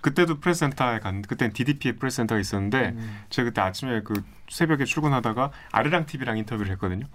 [0.00, 3.16] 그때도 프레스센터에 간 그때는 DDP의 프레스센터가 있었는데 음.
[3.30, 7.06] 제가 그때 아침에 그 새벽에 출근하다가 아르랑 TV랑 인터뷰를 했거든요.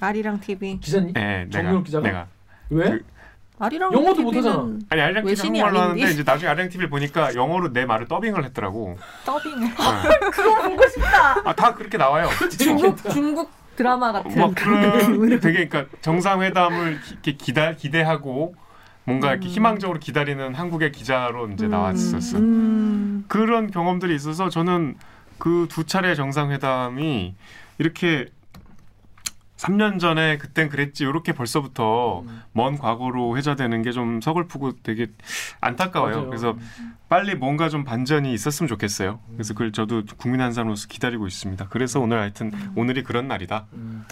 [0.00, 0.80] 아리랑 TV.
[0.80, 1.14] 기자님?
[1.14, 2.06] 네, 내가 정유럽 기자가?
[2.06, 2.26] 내가
[2.68, 2.90] 왜?
[2.90, 3.04] 그-
[3.58, 4.68] 아리랑 영어도 못하잖아.
[4.90, 6.00] 아니 아르랑 TV 한국말로 아닌데.
[6.02, 8.98] 하는데 이제 나중에 아르랑 TV를 보니까 영어로 내 말을 더빙을 했더라고.
[9.24, 9.68] 더빙을.
[10.32, 11.40] 그거 보고 싶다.
[11.44, 12.28] 아 다 그렇게 나와요.
[12.58, 15.38] 중국 중국 드라마 같은 막 그런.
[15.40, 18.54] 되게 그러니까 정상회담을 기- 이렇게 기다 기대하고
[19.04, 22.38] 뭔가 이렇게 희망적으로 기다리는 한국의 기자로 이제 나왔었어.
[22.38, 23.24] 음.
[23.28, 24.96] 그런 경험들이 있어서 저는
[25.38, 27.34] 그 두 차례 정상회담이
[27.78, 28.26] 이렇게
[29.64, 32.42] 3년 전에 그땐 그랬지 이렇게 벌써부터 음.
[32.52, 35.06] 먼 과거로 회자되는 게 좀 서글프고 되게
[35.60, 36.14] 안타까워요.
[36.16, 36.26] 맞아요.
[36.28, 36.56] 그래서
[37.08, 39.20] 빨리 뭔가 좀 반전이 있었으면 좋겠어요.
[39.34, 41.68] 그래서 그걸 저도 국민 한 사람으로서 기다리고 있습니다.
[41.68, 43.66] 그래서 오늘 하여튼 오늘이 그런 날이다.
[43.74, 44.04] 음.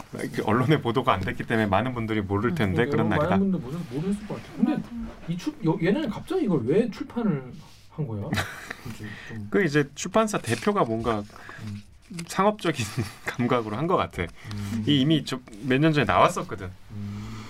[0.44, 3.38] 언론에 보도가 안 됐기 때문에 많은 분들이 모를 텐데 그런 많은 날이다.
[3.38, 4.56] 분들 모르, 모르셨을 것 같아요.
[4.64, 4.82] 근데
[5.28, 7.52] 이 출, 여, 얘네는 갑자기 이걸 왜 출판을
[7.90, 8.22] 한 거야?
[9.50, 11.24] 그 이제 출판사 대표가 뭔가
[11.66, 11.82] 음.
[12.27, 12.85] 상업적인
[13.27, 14.22] 감각으로 한 것 같아.
[14.22, 14.85] 음.
[14.87, 15.25] 이 이미
[15.62, 16.70] 몇 년 전에 나왔었거든.
[16.92, 17.44] 음.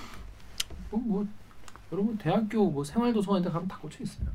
[0.91, 1.27] 뭐, 뭐
[1.93, 4.27] 여러분 대학교 뭐 생활도서관에 가면 다 꽂혀 있어요.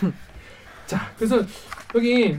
[0.86, 1.42] 자, 그래서
[1.94, 2.36] 여기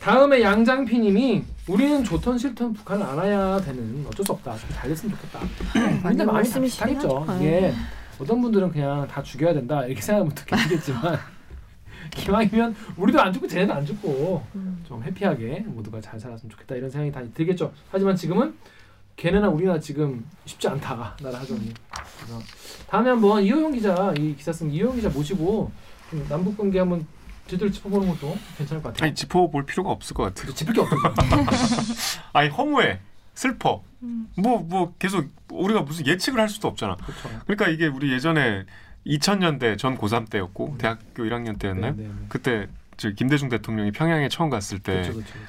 [0.00, 4.56] 다음에 양장피님이 우리는 좋던 싫던 북한을 알아야 되는 어쩔 수 없다.
[4.58, 5.40] 좀 잘됐으면 좋겠다.
[5.72, 7.20] 근데 맞는 많이 말씀이시긴 비슷하겠죠.
[7.20, 7.42] 하죠.
[7.42, 7.74] 이게
[8.18, 11.18] 어떤 분들은 그냥 다 죽여야 된다 이렇게 생각하면 또 계시겠지만
[12.10, 14.82] 기왕이면 우리도 안 죽고 쟤네도 안 죽고 음.
[14.86, 17.72] 좀 해피하게 모두가 잘 살았으면 좋겠다 이런 생각이 다 들겠죠.
[17.90, 18.56] 하지만 지금은
[19.16, 21.72] 걔네나 우리나 지금 쉽지 않다 나라 하정이.
[21.90, 22.40] 그래서
[22.88, 25.70] 다음에 한번 이호영 기자 이 기사 쓴 이호영 기자 모시고
[26.10, 27.06] 좀 남북 관계 한번
[27.46, 29.06] 제대로 짚어보는 것도 괜찮을 것 같아요.
[29.06, 30.52] 아니 짚어볼 필요가 없을 것 같아.
[30.52, 30.96] 짚을 게 없죠.
[32.32, 33.00] 아니 허무해,
[33.34, 33.82] 슬퍼.
[34.36, 36.96] 뭐뭐 계속 우리가 무슨 예측을 할 수도 없잖아.
[36.96, 37.28] 그렇죠.
[37.44, 38.64] 그러니까 이게 우리 예전에
[39.06, 41.92] 2000년대 전 고3 때였고 대학교 1학년 때였나요?
[41.96, 42.14] 네, 네, 네.
[42.28, 45.48] 그때 저 김대중 대통령이 평양에 처음 갔을 때 그렇죠, 그렇죠, 그렇죠.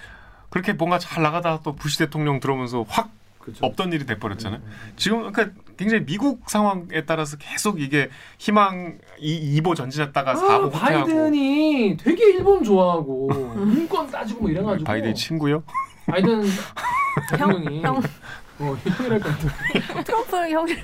[0.50, 3.12] 그렇게 뭔가 잘 나가다가 또 부시 대통령 들어오면서 확.
[3.60, 4.60] 없던 일이 돼버렸잖아요.
[4.60, 4.94] 네, 네, 네.
[4.98, 10.70] 지금 그러니까 굉장히 미국 상황에 따라서 계속 이게 희망 이 2보 전진했다가 4보 아, 후퇴하고
[10.70, 13.32] 바이든이 되게 일본 좋아하고
[13.76, 15.64] 인권 따지고 뭐 이래가지고 바이든 친구요?
[16.06, 16.44] 바이든
[17.32, 18.00] 대통령이 형.
[18.62, 20.04] 어, 형이랄 것 같아.
[20.04, 20.78] 트럼프는 형님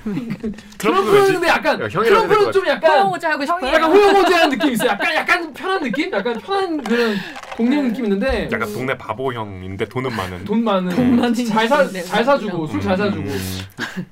[0.78, 3.72] 트럼프는 근데 약간 야, 트럼프는 좀 약간 호영호자 하고 싶어요.
[3.72, 4.88] 약간 호영호재한 느낌 이 있어요.
[4.90, 7.16] 약간 약간 편한 느낌, 약간 편한 그런
[7.56, 10.44] 동료 느낌 있는데 약간 동네 바보 형인데 돈은 많은.
[10.44, 13.38] 돈 많은 돈 많은 잘사 네, 잘 사주고 술 잘 사주고 음,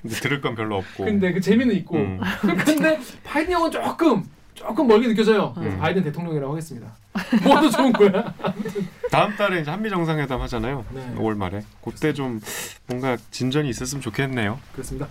[0.03, 1.05] 근데 들을 건 별로 없고.
[1.05, 2.21] 근데 그 재미는 있고 음.
[2.65, 4.25] 근데 바이든 형은 조금
[4.55, 5.53] 조금 멀게 느껴져요.
[5.55, 5.81] 그래서 음.
[5.81, 6.89] 바이든 대통령이라고 하겠습니다.
[7.43, 8.35] 뭐도 좋은 거야.
[9.11, 10.85] 다음 달에 이제 한미 정상회담 하잖아요.
[10.93, 11.15] 네.
[11.17, 11.63] 5월 말에.
[11.85, 12.41] 그때 좀
[12.87, 14.59] 뭔가 진전이 있었으면 좋겠네요.
[14.73, 15.09] 그렇습니다.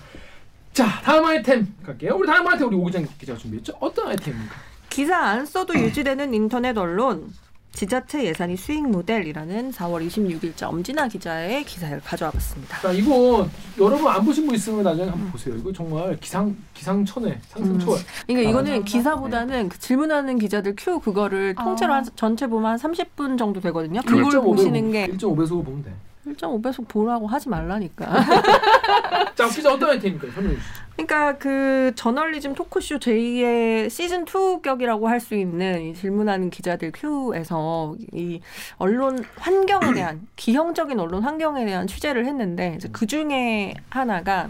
[0.74, 2.16] 자 다음 아이템 갈게요.
[2.16, 3.74] 우리 다음 아이템 우리 오기장 기자가 준비했죠.
[3.80, 4.56] 어떤 아이템입니까?
[4.90, 7.32] 기사 안 써도 유지되는 인터넷 언론
[7.76, 12.80] 지자체 예산이 수익 모델이라는 4월 26일자 엄진아 기자의 기사를 가져와 봤습니다.
[12.80, 15.56] 자 이거 여러분 안 보신 분 있으면 나중에 한번 보세요.
[15.56, 18.00] 이거 정말 기상 기상천외 상승초월.
[18.26, 18.84] 그러니까 이거는 맞아요.
[18.86, 21.64] 기사보다는 그 질문하는 기자들 큐 그거를 아.
[21.66, 24.02] 통째로 한, 전체 보면 한 30분 정도 되거든요.
[24.06, 25.94] 그걸 그걸 보시는 게 1.5배속 보면 돼.
[26.28, 28.06] 1.5배속 보라고 하지 말라니까.
[29.36, 30.34] 자 기자 어떤 아이템입니까?
[30.34, 30.86] 설명해 주시죠.
[30.96, 37.96] 그러니까 그 저널리즘 토크쇼 제2의 시즌 2 격이라고 할 수 있는 이 질문하는 기자들 큐에서
[38.14, 38.40] 이
[38.78, 44.50] 언론 환경에 대한 기형적인 언론 환경에 대한 취재를 했는데 이제 그 중에 하나가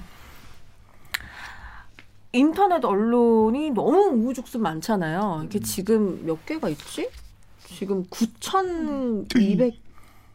[2.32, 5.44] 인터넷 언론이 너무 우후죽순 많잖아요.
[5.46, 7.10] 이게 지금 몇 개가 있지?
[7.66, 9.85] 지금 9,200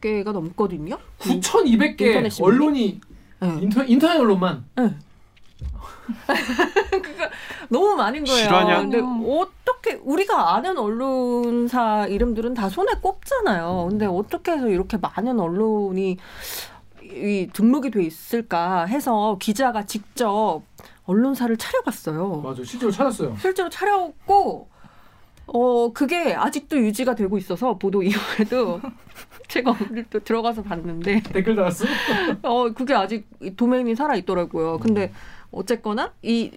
[0.01, 0.99] 개가 넘거든요.
[1.19, 2.55] 9,200개 인터넷 신문이?
[2.57, 3.01] 언론이
[3.41, 3.59] 네.
[3.63, 4.65] 인터, 인터넷 언론만
[7.69, 8.45] 너무 많은 거예요.
[8.45, 8.81] 실화냐?
[8.81, 13.87] 근데 어떻게 우리가 아는 언론사 이름들은 다 손에 꼽잖아요.
[13.91, 16.17] 근데 어떻게 해서 이렇게 많은 언론이
[17.03, 20.63] 이 등록이 돼 있을까 해서 기자가 직접
[21.05, 22.41] 언론사를 차려봤어요.
[22.41, 23.37] 맞아 실제로 찾았어요.
[23.41, 24.69] 실제로 차렸고
[25.47, 28.81] 어 그게 아직도 유지가 되고 있어서 보도 이후에도
[29.51, 31.85] 제가 오늘 또 들어가서 봤는데 댓글 달았어?
[32.43, 34.79] 어 그게 아직 이 도메인이 살아 있더라고요.
[34.79, 35.13] 근데
[35.51, 36.53] 어쨌거나 이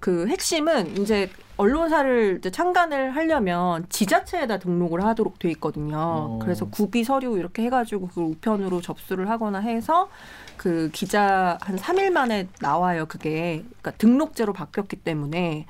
[0.00, 1.28] 그 핵심은 이제
[1.58, 5.98] 언론사를 이제 창간을 하려면 지자체에다 등록을 하도록 돼 있거든요.
[5.98, 6.38] 어.
[6.42, 10.08] 그래서 구비 서류 이렇게 해가지고 그 우편으로 접수를 하거나 해서
[10.56, 13.04] 그 기자 한 3일 만에 나와요.
[13.06, 15.66] 그게 그러니까 등록제로 바뀌었기 때문에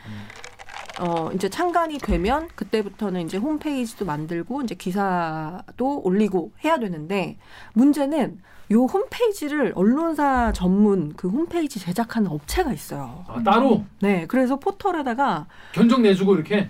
[1.01, 7.39] 어 이제 창간이 되면 그때부터는 이제 홈페이지도 만들고 이제 기사도 올리고 해야 되는데
[7.73, 8.41] 문제는
[8.73, 13.25] 요 홈페이지를 언론사 전문 그 홈페이지 제작하는 업체가 있어요.
[13.29, 16.69] 아 따로 네, 그래서 포털에다가 견적 내주고 이렇게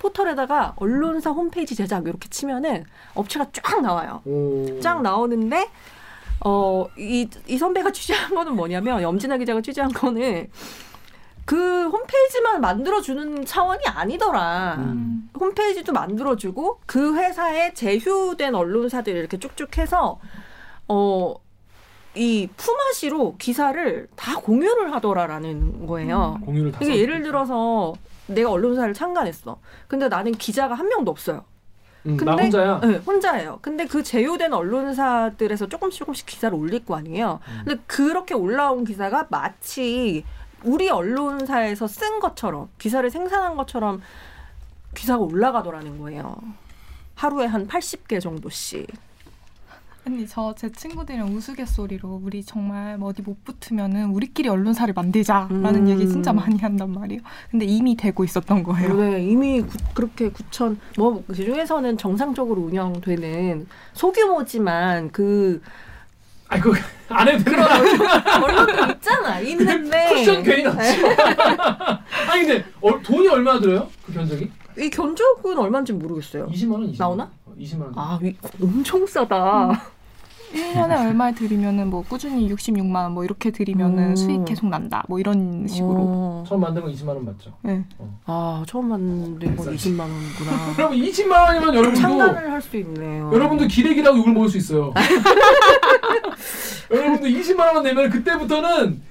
[0.00, 4.20] 포털에다가 언론사 홈페이지 제작 이렇게 치면은 업체가 쫙 나와요.
[4.24, 4.80] 오.
[4.80, 5.68] 쫙 나오는데
[6.40, 10.48] 어이이 선배가 취재한 거는 뭐냐면 염진아 기자가 취재한 거는
[11.44, 14.76] 그 홈페이지만 만들어주는 차원이 아니더라.
[14.78, 15.28] 음.
[15.38, 20.20] 홈페이지도 만들어주고 그 회사에 제휴된 언론사들 이렇게 쭉쭉 해서
[20.88, 21.34] 어,
[22.14, 26.38] 이 품앗이로 기사를 다 공유를 하더라라는 거예요.
[26.44, 27.94] 공유를 다 써- 예를 들어서
[28.26, 29.58] 내가 언론사를 참관했어.
[29.88, 31.44] 근데 나는 기자가 한 명도 없어요.
[32.06, 32.80] 음, 나 근데- 혼자야.
[32.80, 33.58] 네, 혼자예요.
[33.62, 37.40] 근데 그 제휴된 언론사들에서 조금씩 조금씩 기사를 올릴 거 아니에요.
[37.48, 37.62] 음.
[37.64, 40.24] 근데 그렇게 올라온 기사가 마치
[40.64, 44.00] 우리 언론사에서 쓴 것처럼 기사를 생산한 것처럼
[44.94, 46.36] 기사가 올라가더라는 거예요.
[47.14, 48.86] 하루에 한 80개 정도씩.
[50.04, 55.88] 아니 저 제 친구들이랑 우스갯소리로 우리 정말 뭐 어디 못 붙으면은 우리끼리 언론사를 만들자라는 음.
[55.88, 57.20] 얘기 진짜 많이 한단 말이에요.
[57.52, 58.94] 근데 이미 되고 있었던 거예요.
[58.96, 65.62] 네, 이미 구- 그렇게 구천 뭐 그중에서는 정상적으로 운영되는 소규모지만 그
[66.52, 69.40] 아니 그안 해도 되는 거 언론도 있잖아.
[69.40, 70.78] 있는데 쿠션 괜히 넣지.
[72.30, 73.88] 아니 근데 어, 돈이 얼마나 들어요?
[74.04, 74.50] 그 견적이?
[74.78, 76.48] 이 견적은 얼마인지 모르겠어요.
[76.48, 77.22] 20만 원, 20만 나오나?
[77.46, 77.56] 원.
[77.56, 77.92] 어, 20만 원.
[77.96, 79.82] 아, 위- 엄청 싸다.
[80.52, 84.16] 1년에 얼마 들이면은 뭐 꾸준히 66만 원 뭐 이렇게 들이면은 음.
[84.16, 85.02] 수익 계속 난다.
[85.08, 85.96] 뭐 이런 식으로.
[85.98, 86.44] 어.
[86.48, 87.52] 처음 만든 건 20만 원 맞죠?
[87.62, 87.84] 네.
[88.26, 90.72] 아, 처음 만든 건 20만 원이구나.
[90.76, 93.30] 그럼 20만 원이면 여러분도 창간을 할 수 있네요.
[93.32, 94.92] 여러분도 기레기라고 욕을 먹을 수 있어요.
[96.90, 99.02] 여러분도 20만 원만 내면 그때부터는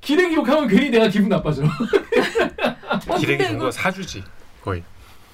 [0.00, 1.64] 기레기 욕하면 괜히 내가 기분 나빠져.
[1.64, 4.22] 어, 기레기 정도 사주지
[4.62, 4.82] 거의.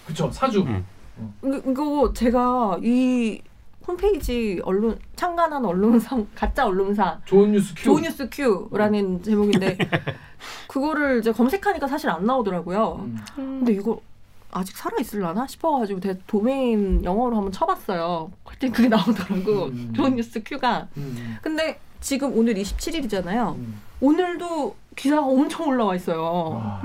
[0.06, 0.60] 그쵸 사주.
[0.62, 0.84] 음.
[1.44, 3.40] 이거, 이거 제가 이
[3.86, 7.82] 홈페이지 언론 창간한 언론사 가짜 언론사 좋은 뉴스 큐.
[7.84, 9.76] 조뉴스 큐라는 제목인데
[10.68, 13.00] 그거를 이제 검색하니까 사실 안 나오더라고요.
[13.02, 13.18] 음.
[13.36, 14.00] 근데 이거
[14.50, 18.30] 아직 살아 있을라나 싶어가지고 제 도메인 영어로 한번 쳐봤어요.
[18.44, 19.66] 그때 그게 나오더라고.
[19.66, 19.92] 음.
[19.94, 20.88] 조뉴스 큐가.
[20.96, 21.36] 음.
[21.42, 23.54] 근데 지금 오늘 27일이잖아요.
[23.56, 23.80] 음.
[24.00, 26.22] 오늘도 기사가 엄청 올라와 있어요.
[26.22, 26.82] 와,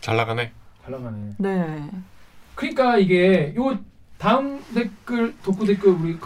[0.00, 0.52] 잘 나가네.
[0.84, 1.34] 잘 나가네.
[1.38, 1.90] 네.
[2.54, 3.78] 그러니까 이게 요
[4.22, 6.16] 다음 댓글 독구 댓글 우리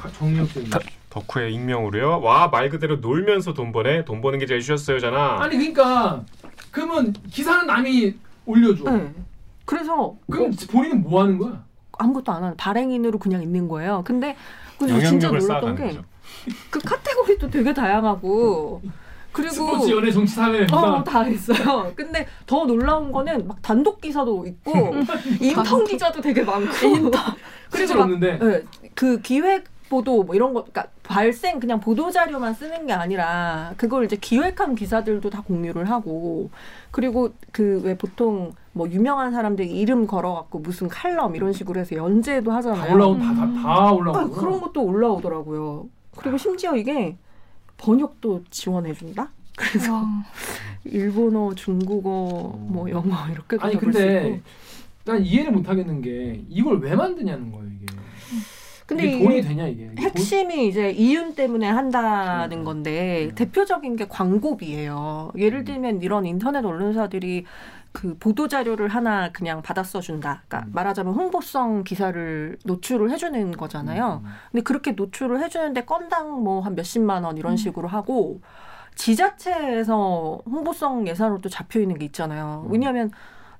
[0.52, 0.68] 씨.
[0.68, 0.78] 다-
[1.08, 2.20] 덕후의 익명으로요.
[2.20, 4.04] 와 말 그대로 놀면서 돈 버네.
[4.04, 5.38] 돈 버는 게 제일 쉬웠어요잖아.
[5.40, 6.22] 아니 그러니까
[6.70, 8.90] 그러면 기사는 남이 올려줘.
[8.90, 9.14] 네.
[9.64, 11.64] 그래서 그럼 본인은 뭐 하는 거야?
[11.96, 14.02] 아무것도 안 하는 발행인으로 그냥 있는 거예요.
[14.04, 14.36] 근데
[14.78, 15.98] 그래서 진짜 놀랐던 게.
[16.68, 18.82] 그 카테고리도 되게 다양하고
[19.32, 20.66] 그리고 스포츠, 연애, 정치, 사회.
[20.70, 21.92] 어, 다 있어요.
[21.96, 24.94] 근데 더 놀라운 거는 막 단독 기사도 있고
[25.40, 27.10] 인턴 기자도 되게 많고
[27.94, 28.38] 막 없는데.
[28.38, 28.62] 네,
[28.94, 34.04] 그 기획 보도 뭐 이런 거 그러니까 발생 그냥 보도 자료만 쓰는 게 아니라 그걸
[34.04, 36.50] 이제 기획한 기사들도 다 공유를 하고
[36.90, 42.50] 그리고 그 왜 보통 뭐 유명한 사람들 이름 걸어갖고 무슨 칼럼 이런 식으로 해서 연재도
[42.50, 42.94] 다 하잖아요.
[42.94, 44.28] 올라온 다다 다 올라온 아.
[44.28, 45.86] 그런 것도 올라오더라고요.
[46.16, 47.16] 그리고 심지어 이게
[47.78, 49.30] 번역도 지원해준다.
[49.56, 50.04] 그래서 와.
[50.84, 54.40] 일본어, 중국어, 뭐 영어 이렇게 아니 근데
[55.06, 57.86] 난 이해를 못 하겠는 게 이걸 왜 만드냐는 거예요 이게.
[58.86, 59.90] 근데 돈이 되냐 이게.
[59.92, 62.64] 이게 핵심이 이제 이윤 때문에 한다는 음.
[62.64, 63.34] 건데 음.
[63.34, 65.32] 대표적인 게 광고비예요.
[65.36, 67.44] 예를 들면 이런 인터넷 언론사들이
[67.92, 70.42] 그 보도 자료를 하나 그냥 받아 써준다.
[70.46, 70.72] 그러니까 음.
[70.74, 74.22] 말하자면 홍보성 기사를 노출을 해주는 돈- 거잖아요.
[74.24, 74.30] 음.
[74.52, 77.56] 근데 그렇게 노출을 해주는데 건당 뭐 한 몇십만 원 이런 음.
[77.56, 78.40] 식으로 하고
[78.94, 82.64] 지자체에서 홍보성 예산으로 또 잡혀 있는 게 있잖아요.
[82.66, 82.72] 음.
[82.72, 83.10] 왜냐하면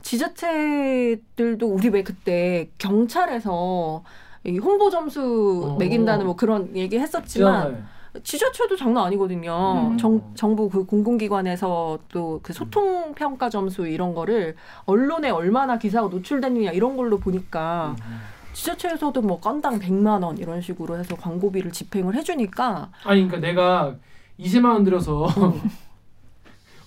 [0.07, 4.05] 지자체들도 우리 왜 그때 경찰에서
[4.45, 5.77] 이 홍보 점수 어.
[5.79, 7.83] 매긴다는 뭐 그런 얘기 했었지만 지난해.
[8.23, 9.91] 지자체도 장난 아니거든요.
[9.93, 9.99] 음.
[9.99, 16.71] 정, 정부 그 공공기관에서 또 그 소통 평가 점수 이런 거를 언론에 얼마나 기사가 노출됐느냐
[16.71, 18.21] 이런 걸로 보니까 음.
[18.53, 23.97] 지자체에서도 뭐 건당 100만 원 이런 식으로 해서 광고비를 집행을 해주니까 아니 그러니까 내가
[24.39, 25.61] 20만 원 들여서 음.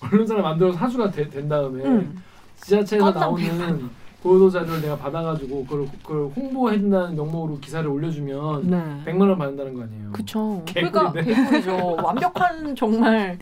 [0.02, 2.22] 언론사를 만들어서 사주가 되- 된 다음에 음.
[2.62, 3.88] 지자체에서 나오는
[4.22, 9.02] 보도 자료를 내가 받아가지고 그걸, 그걸 홍보해준다는 명목으로 기사를 올려주면 네.
[9.06, 10.12] 100만 원 받는다는 거 아니에요.
[10.12, 10.62] 그쵸.
[10.66, 10.90] 개꿀인데.
[10.90, 11.96] 그러니까 개꿀이죠.
[12.02, 13.38] 완벽한 정말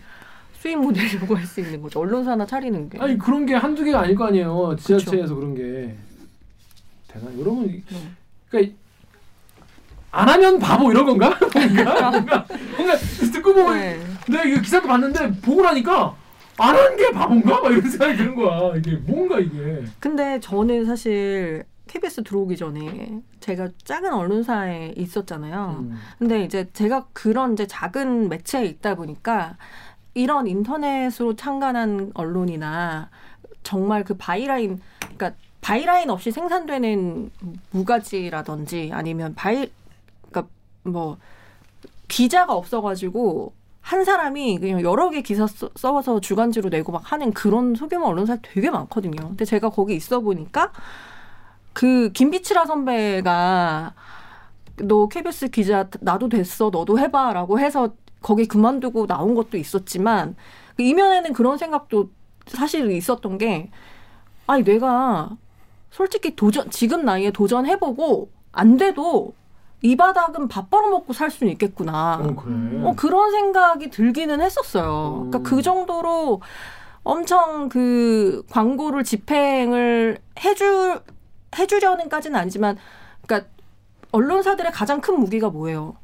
[0.53, 1.99] 수익 모델이라고 할 수 있는 거죠.
[1.99, 2.97] 언론사 하나 차리는 게.
[2.99, 4.75] 아니 그런 게 한두 개가 아닐 거 아니에요.
[4.79, 5.95] 지자체에서 그런 게
[7.09, 7.25] 되나?
[7.39, 8.15] 여러분 이- 음.
[8.49, 8.75] 그러니까
[10.11, 11.37] 안 하면 바보 이런 건가?
[11.53, 12.45] 뭔가 뭔가
[12.77, 13.99] 뭔가 듣고 보면 네.
[14.29, 16.15] 내가 기사도 봤는데 보고 나니까
[16.59, 17.61] 안 하는 게 바본가?
[17.61, 18.75] 막 이런 생각이 드는 거야.
[18.75, 19.83] 이게 뭔가 이게.
[19.99, 25.77] 근데 저는 사실 KBS 들어오기 전에 제가 작은 언론사에 있었잖아요.
[25.79, 25.97] 음.
[26.19, 29.57] 근데 이제 제가 그런 이제 작은 매체에 있다 보니까
[30.13, 33.09] 이런 인터넷으로 창간한 언론이나
[33.63, 37.31] 정말 그 byline, 그러니까 byline 없이 생산되는
[37.71, 39.71] 무가지라든지 아니면 by-,
[40.29, 40.51] 그러니까
[40.83, 41.17] 뭐
[42.07, 43.53] 기자가 없어가지고
[43.89, 48.37] 한 사람이 그냥 여러 개 기사 써- 써서 주간지로 내고 막 하는 그런 소규모 언론사
[48.43, 49.29] 되게 많거든요.
[49.29, 50.71] 근데 제가 거기 있어 보니까
[51.73, 53.95] 그 김비치라 선배가
[54.83, 60.35] 너 KBS 기자 나도 됐어 너도 해봐라고 해서 거기 그만두고 나온 것도 있었지만
[60.77, 62.11] 그 이면에는 그런 생각도
[62.45, 63.71] 사실 있었던 게
[64.45, 65.35] 아니 내가
[65.89, 69.33] 솔직히 도전 지금 나이에 도전해보고 안 돼도
[69.81, 72.19] 이 바닥은 밥 벌어먹고 살 수는 있겠구나.
[72.21, 72.83] 어 그래.
[72.83, 75.27] 어, 그런 생각이 들기는 했었어요.
[75.29, 75.43] 그러니까 음.
[75.43, 76.41] 그 정도로
[77.03, 80.99] 엄청 그 광고를 집행을 해줄
[81.57, 82.77] 해주려는까지는 아니지만,
[83.25, 83.49] 그러니까
[84.11, 85.95] 언론사들의 가장 큰 무기가 뭐예요?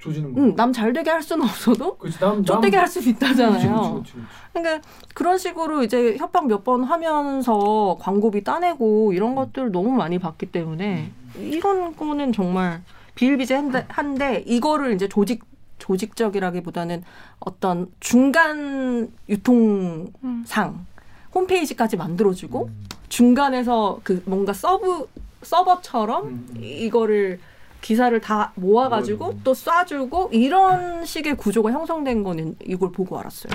[0.00, 0.40] 조지는 거.
[0.40, 1.96] 음, 남 잘되게 할 수는 없어도
[2.44, 3.52] 좆되게 할 수는 있다잖아요.
[3.52, 4.28] 그렇지, 그렇지, 그렇지.
[4.52, 10.46] 그러니까 그런 식으로 이제 협박 몇 번 하면서 광고비 따내고 이런 것들 너무 많이 봤기
[10.46, 12.82] 때문에 이런 거는 정말
[13.14, 15.44] 비일비재한데 한데 이거를 이제 조직
[15.78, 17.02] 조직적이라기보다는
[17.40, 20.86] 어떤 중간 유통상
[21.34, 22.86] 홈페이지까지 만들어주고 음.
[23.08, 25.08] 중간에서 그 뭔가 서브
[25.42, 26.56] 서버처럼 음, 음.
[26.62, 27.40] 이거를
[27.80, 29.40] 기사를 다 모아가지고.
[29.42, 33.52] 또 쏴주고 이런 식의 구조가 형성된 거는 이걸 보고 알았어요.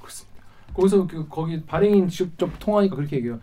[0.00, 0.44] 그렇습니다.
[0.74, 3.40] 거기서 그 거기 발행인 직접 통화하니까 그렇게 얘기해요.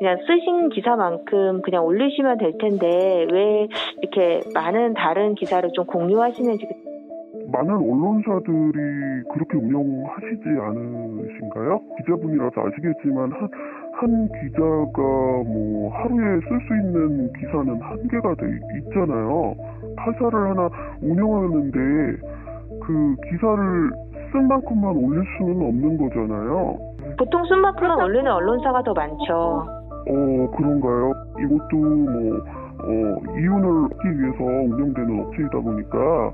[0.00, 3.68] 그냥 쓰신 기사만큼 그냥 올리시면 될 텐데 왜
[4.00, 6.66] 이렇게 많은 다른 기사를 좀 공유하시는지
[7.52, 11.80] 많은 언론사들이 그렇게 운영하시지 않으신가요?
[11.98, 13.48] 기자분이라서 아시겠지만 한,
[13.92, 18.46] 한 기자가 뭐 하루에 쓸 수 있는 기사는 한계가 돼
[18.78, 19.54] 있잖아요.
[19.98, 20.70] 타사를 하나
[21.02, 21.78] 운영하는데
[22.86, 23.90] 그 기사를
[24.32, 26.78] 쓴 만큼만 올릴 수는 없는 거잖아요.
[27.18, 29.79] 보통 순만큼만 올리는 언론사가 더 많죠.
[30.08, 31.12] 어 그런가요?
[31.38, 32.38] 이것도 뭐
[32.82, 36.32] 어, 이윤을 얻기 위해서 운영되는 업체이다 보니까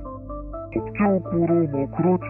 [0.73, 2.25] 법적으로 뭐 그러지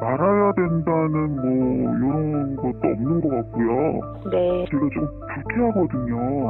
[0.00, 4.00] 말아야 된다는 뭐 이런 것도 없는 것 같고요.
[4.30, 4.64] 네.
[4.70, 6.48] 제가 좀 불쾌하거든요.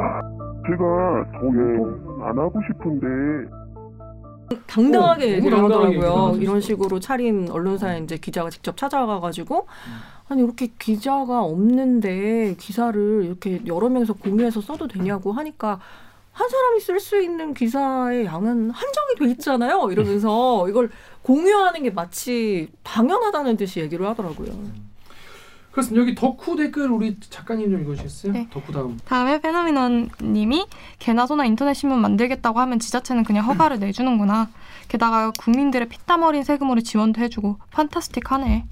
[0.66, 3.06] 제가 더 요청은 안 하고 싶은데
[4.68, 6.36] 당당하게 어, 얘기를 하더라고요.
[6.40, 9.66] 이런 식으로 차린 언론사에 이제 기자가 직접 찾아가가지고
[10.28, 15.80] 아니 이렇게 기자가 없는데 기사를 이렇게 여러 명이서 공유해서 써도 되냐고 하니까
[16.32, 19.88] 한 사람이 쓸 수 있는 기사의 양은 한정이 돼 있잖아요.
[19.90, 20.90] 이러면서 이걸
[21.22, 24.52] 공유하는 게 마치 당연하다는 듯이 얘기를 하더라고요.
[25.70, 26.00] 그렇습니다.
[26.00, 28.32] 여기 덕후 댓글 우리 작가님 좀 읽어주시겠어요?
[28.32, 28.48] 네.
[28.50, 28.98] 덕후 다음.
[29.04, 30.66] 다음에 페노미넌님이
[30.98, 34.48] 개나 소나 인터넷 신문 만들겠다고 하면 지자체는 그냥 허가를 내주는구나.
[34.88, 38.64] 게다가 국민들의 피땀 어린 세금으로 지원도 해주고 판타스틱하네.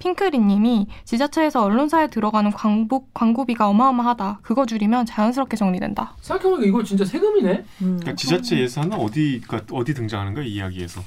[0.00, 4.40] 핑크리님이 지자체에서 언론사에 들어가는 광고, 광고비가 어마어마하다.
[4.42, 6.16] 그거 줄이면 자연스럽게 정리된다.
[6.20, 7.64] 생각해보니까 이거 진짜 세금이네.
[7.82, 7.98] 음.
[8.00, 11.00] 그러니까 지자체 예산은 어디가 어디 등장하는 거야 이 이야기에서?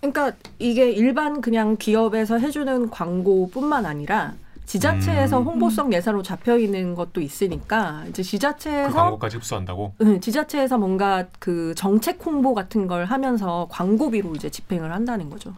[0.00, 4.34] 그러니까 이게 일반 그냥 기업에서 해주는 광고뿐만 아니라
[4.66, 5.44] 지자체에서 음.
[5.44, 9.94] 홍보성 예산으로 잡혀 있는 것도 있으니까 이제 그 지자체에서 광고까지 흡수한다고?
[9.98, 15.54] 네, 지자체에서 뭔가 그 정책 홍보 같은 걸 하면서 광고비로 이제 집행을 한다는 거죠.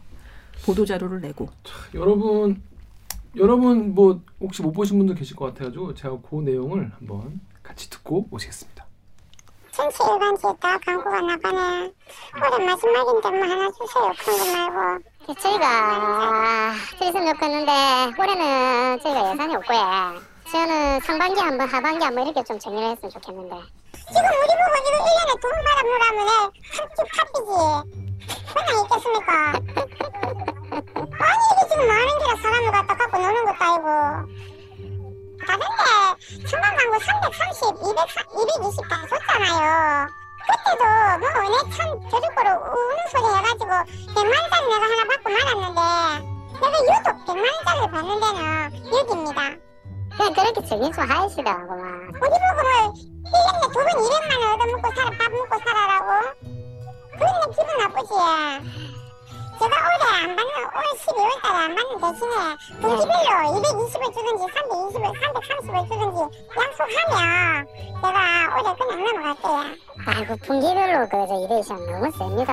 [0.64, 1.48] 보도 자료를 내고.
[1.94, 2.62] 여러분
[3.36, 8.26] 여러분 뭐 혹시 못 보신 분도 계실 것 같아가지고 제가 그 내용을 한번 같이 듣고
[8.30, 8.86] 오시겠습니다.
[9.70, 11.92] 전체 일반지에다 광고가 나가네.
[12.34, 14.12] 올해 마지막인데 뭐 하나 주세요.
[14.18, 15.04] 큰거 말고.
[15.40, 17.72] 저희가 드렸으면 좋겠는데
[18.20, 20.20] 올해는 저희가 예산이 없고요.
[20.50, 23.54] 저는 상반기 한번 하반기 한번 이렇게 좀 정리를 했으면 좋겠는데.
[24.08, 26.28] 지금 우리 보고 지금 1년에 돈 받아보라면
[26.72, 27.50] 한집 값이지.
[28.54, 30.44] 그냥 있겠습니까?
[31.20, 33.88] 아니 이게 지금 많은 게라 사람을 갖다 갖고 노는 것도 아니고.
[35.46, 37.98] 다른데 천만 광고 330, 200,
[38.34, 40.06] 220 다 줬잖아요.
[40.48, 40.82] 그때도
[41.18, 41.78] 뭐 은혜 참
[42.10, 43.70] 저주고로 우는 소리 해가지고
[44.14, 45.80] 100만짜리 내가 하나 받고 말았는데
[46.60, 48.38] 내가 유독 100만짜리를 받는 데는
[48.92, 49.40] 여기입니다.
[50.16, 51.82] 그냥 그렇게 정리 좀 하시더라고만.
[52.16, 52.92] 어디 보고 뭐
[53.28, 56.08] 1년에 두번 200만 원 얻어먹고 살아, 밥 먹고 살아라고?
[57.12, 58.97] 그건 내 기분 나쁘지.
[59.58, 60.48] 제가 올해 안 받는, 올
[60.98, 62.34] 12월 달에 안 받는 대신에
[62.80, 66.18] 분기별로 220을 주든지 320을, 330을 주든지
[66.56, 67.18] 약속하면
[68.00, 68.16] 제가
[68.54, 69.58] 올해 그냥 넘어갈게요.
[70.06, 72.50] 아이고, 분기별로 그저 이래시면 너무 셉니다.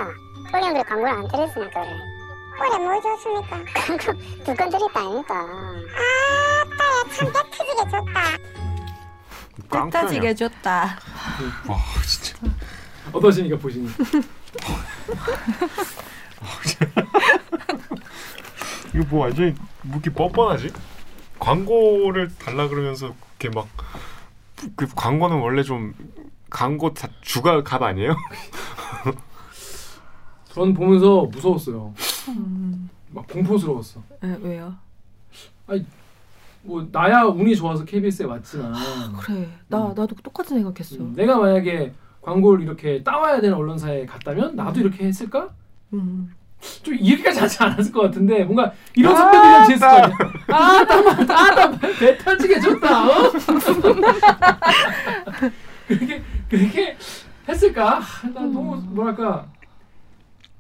[0.54, 1.92] 올해는 광고를 안 드렸으니까 그래.
[2.58, 3.52] 올해 뭐 줬습니까?
[3.76, 4.14] 광고
[4.46, 5.34] 두 건 드렸다 아닙니까?
[5.96, 6.80] 아따,
[7.14, 8.18] 참 깨트지게 줬다.
[9.92, 10.98] 따지게 줬다.
[11.68, 11.76] 와
[12.08, 12.38] 진짜.
[13.12, 13.90] 어떠십니까 보시니?
[18.94, 20.74] 이거 뭐 완전히 뭐 이렇게 뻔뻔하지?
[21.40, 23.68] 광고를 달라 그러면서 이렇게 막
[24.76, 25.94] 그 광고는 원래 좀
[26.50, 28.16] 광고 다 주가 값 아니에요?
[30.54, 31.94] 전 보면서 무서웠어요.
[32.30, 34.02] 음, 막 공포스러웠어.
[34.24, 34.74] 에, 왜요?
[36.62, 38.74] 뭐 나야 운이 좋아서 KBS에 왔지만
[39.20, 39.50] 그래.
[39.68, 40.96] 나 나도 똑같은 생각했어.
[40.98, 45.50] 음, 내가 만약에 광고를 이렇게 따와야 되는 언론사에 갔다면 나도 이렇게 했을까?
[45.94, 46.32] 음.
[46.84, 50.18] 좀 이렇게까지 하지 않았을 것 같은데 뭔가 이런 선배들이랑 지냈을 거 아니야.
[50.48, 53.08] 아, 땀, 아, 땀, 배 터지게 좋다.
[53.08, 53.32] 어?
[55.88, 56.98] 그렇게 그렇게
[57.48, 58.00] 했을까?
[58.00, 58.02] 아,
[58.34, 59.46] 난 너무 뭐랄까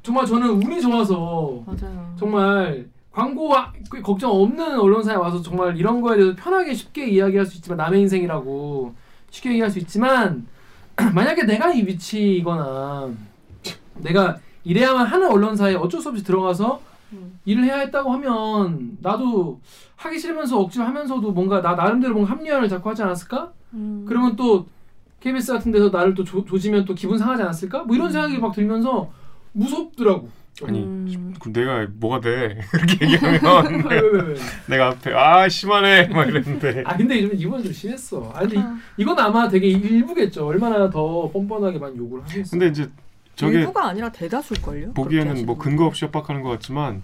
[0.03, 2.15] 정말 저는 운이 좋아서 맞아요.
[2.19, 7.55] 정말 광고와 그 걱정 없는 언론사에 와서 정말 이런 거에 대해서 편하게 쉽게 이야기할 수
[7.57, 8.93] 있지만 남의 인생이라고
[9.31, 10.45] 쉽게 얘기할 수 있지만
[11.15, 13.09] 만약에 내가 이 위치이거나
[13.95, 16.81] 내가 이래야만 하는 언론사에 어쩔 수 없이 들어가서
[17.13, 17.39] 음.
[17.45, 19.61] 일을 해야 했다고 하면 나도
[19.95, 23.53] 하기 싫으면서 억지로 하면서도 뭔가 나 나름대로 뭔가 합리화를 자꾸 하지 않았을까?
[23.73, 24.05] 음.
[24.07, 24.65] 그러면 또
[25.21, 27.83] KBS 같은 데서 나를 또 조, 조지면 또 기분 상하지 않았을까?
[27.83, 29.11] 뭐 이런 생각이 막 들면서
[29.53, 30.29] 무섭더라고.
[30.63, 31.33] 아니 음.
[31.37, 34.35] 그럼 내가 뭐가 돼 그렇게 얘기하면 왜, 왜, 왜, 왜.
[34.67, 38.31] 내가 앞에 아 심하네 막 이랬는데 아 근데 좀 이번 좀 심했어.
[38.33, 38.63] 아 근데 이,
[38.97, 40.47] 이건 아마 되게 일부겠죠.
[40.47, 42.51] 얼마나 더 뻔뻔하게 많이 욕을 하겠어.
[42.51, 42.89] 근데 이제
[43.35, 44.93] 저게 일부가 아니라 대다수일걸요.
[44.93, 47.03] 보기에는 뭐 근거 없이 협박하는 것 같지만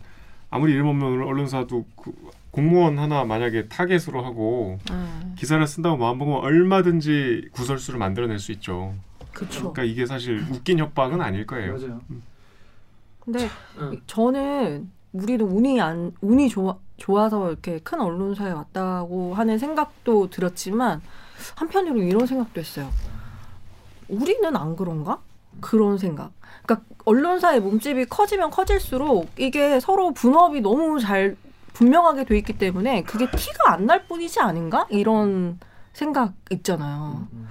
[0.50, 2.14] 아무리 이름 없는 언론사도 그
[2.52, 5.36] 공무원 하나 만약에 타겟으로 하고 음.
[5.38, 8.94] 기사를 쓴다고 마음먹으면 얼마든지 구설수를 만들어낼 수 있죠.
[9.34, 9.72] 그쵸.
[9.72, 11.78] 그러니까 이게 사실 웃긴 협박은 아닐 거예요.
[11.78, 12.02] 맞아요.
[13.20, 13.48] 근데
[13.80, 14.02] 응.
[14.08, 21.02] 저는 우리도 운이 안 운이 좋아 좋아서 이렇게 큰 언론사에 왔다고 하는 생각도 들었지만
[21.56, 22.90] 한편으로 이런 생각도 했어요.
[24.08, 25.20] 우리는 안 그런가?
[25.60, 26.32] 그런 생각.
[26.64, 31.36] 그러니까 언론사의 몸집이 커지면 커질수록 이게 서로 분업이 너무 잘
[31.74, 34.86] 분명하게 돼 있기 때문에 그게 티가 안 날 뿐이지 아닌가?
[34.90, 35.60] 이런
[35.94, 37.28] 생각 있잖아요.
[37.34, 37.48] 음.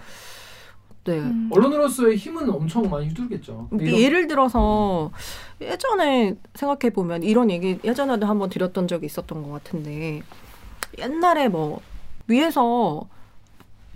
[1.04, 1.18] 네.
[1.18, 1.48] 음.
[1.52, 3.68] 언론으로서의 힘은 엄청 많이 휘둘겠죠.
[3.80, 5.10] 예를 들어서
[5.60, 10.22] 예전에 생각해 보면 이런 얘기 예전에도 한번 드렸던 적이 있었던 것 같은데
[10.98, 11.80] 옛날에 뭐
[12.28, 13.08] 위에서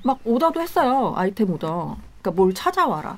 [0.02, 3.16] 막 오더도 했어요 아이템 오더 그러니까 뭘 찾아와라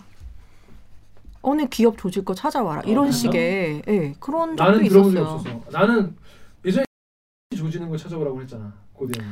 [1.49, 5.63] 어느 기업 조질 거 찾아와라 이런 어, 식의 예 그런 적도 있었어요.
[5.71, 6.17] 나는
[6.65, 6.85] 예전에
[7.57, 8.73] 조지는 걸 찾아보라고 했잖아.
[8.95, 9.25] 고대는.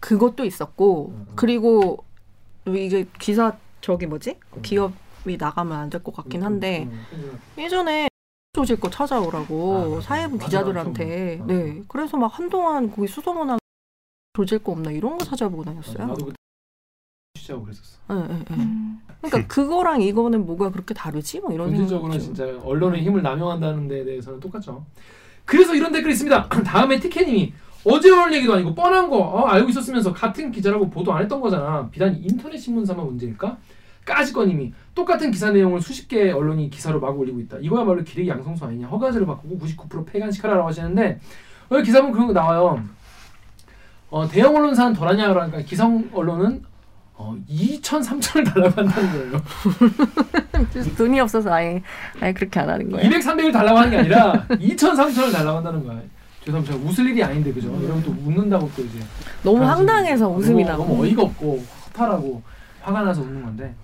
[0.00, 1.32] 그것도 있었고 음, 음.
[1.36, 2.04] 그리고
[2.66, 8.08] 이게 기사 저기 뭐지 기업이 나가면 안 될 것 같긴 한데 음, 음, 예전에
[8.54, 10.46] 조질 거 찾아오라고 아, 사회부 맞아.
[10.46, 11.52] 기자들한테 맞아.
[11.52, 13.58] 네 그래서 막 한동안 거기 수소문하고
[14.32, 15.72] 조질 거 없나 이런 거 찾아보고 맞아.
[15.72, 16.16] 다녔어요.
[17.48, 17.98] 취재하고 그랬었어.
[18.10, 18.54] 예, 예, 예.
[18.54, 19.00] 음.
[19.22, 21.40] 그러니까 그거랑 이거는 뭐가 그렇게 다르지?
[21.40, 22.18] 뭐 이런 생각.
[22.18, 24.84] 진짜 언론의 힘을 남용한다는 데 대해서는 똑같죠.
[25.44, 26.48] 그래서 이런 댓글이 있습니다.
[26.64, 27.52] 다음에 티켓님이
[27.84, 31.88] 어제 올 얘기도 아니고 뻔한 거 어, 알고 있었으면서 같은 기자라고 보도 안 했던 거잖아.
[31.90, 33.56] 비단 인터넷 신문사만 문제일까?
[34.04, 37.58] 까지꺼님이 똑같은 기사 내용을 수십 개의 언론이 기사로 마구 올리고 있다.
[37.60, 38.86] 이거야말로 기레기 양성소 아니냐.
[38.88, 41.20] 허가제를 바꾸고 99% 폐간시켜라라고 하시는데
[41.70, 42.82] 여기 기사 보면 그런 거 나와요.
[44.10, 46.62] 어, 대형 언론사는 덜하냐 그러니까 기성 언론은
[47.20, 49.42] 어, 2천, 3천을 달라고 한다는 거예요.
[50.96, 51.82] 돈이 없어서 아예
[52.20, 53.06] 아예 그렇게 안 하는 거예요.
[53.06, 56.00] 200, 300을 달라고 하는 게 아니라 2천, 3천을 달라고 한다는 거야.
[56.44, 56.74] 죄송합니다.
[56.78, 57.68] 제가 웃을 일이 아닌데 그죠?
[57.82, 59.00] 이러면 또 웃는다고 또 이제
[59.42, 60.84] 너무 황당해서 웃음이 나고.
[60.84, 62.40] 너무 어이가 없고 허탈하고
[62.82, 63.74] 화가 나서 웃는 건데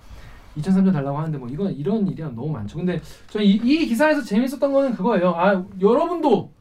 [0.57, 2.77] 2천, 3천 달라고 하는데 뭐 이건 이런 일이 너무 많죠.
[2.77, 5.31] 근데 저는 이, 이 기사에서 재밌었던 거는 그거예요.
[5.35, 6.51] 아 여러분도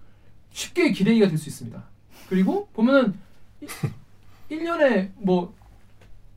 [0.51, 1.81] 쉽게 기대기가 될 수 있습니다.
[2.29, 3.15] 그리고 보면은
[4.51, 5.55] 1년에 뭐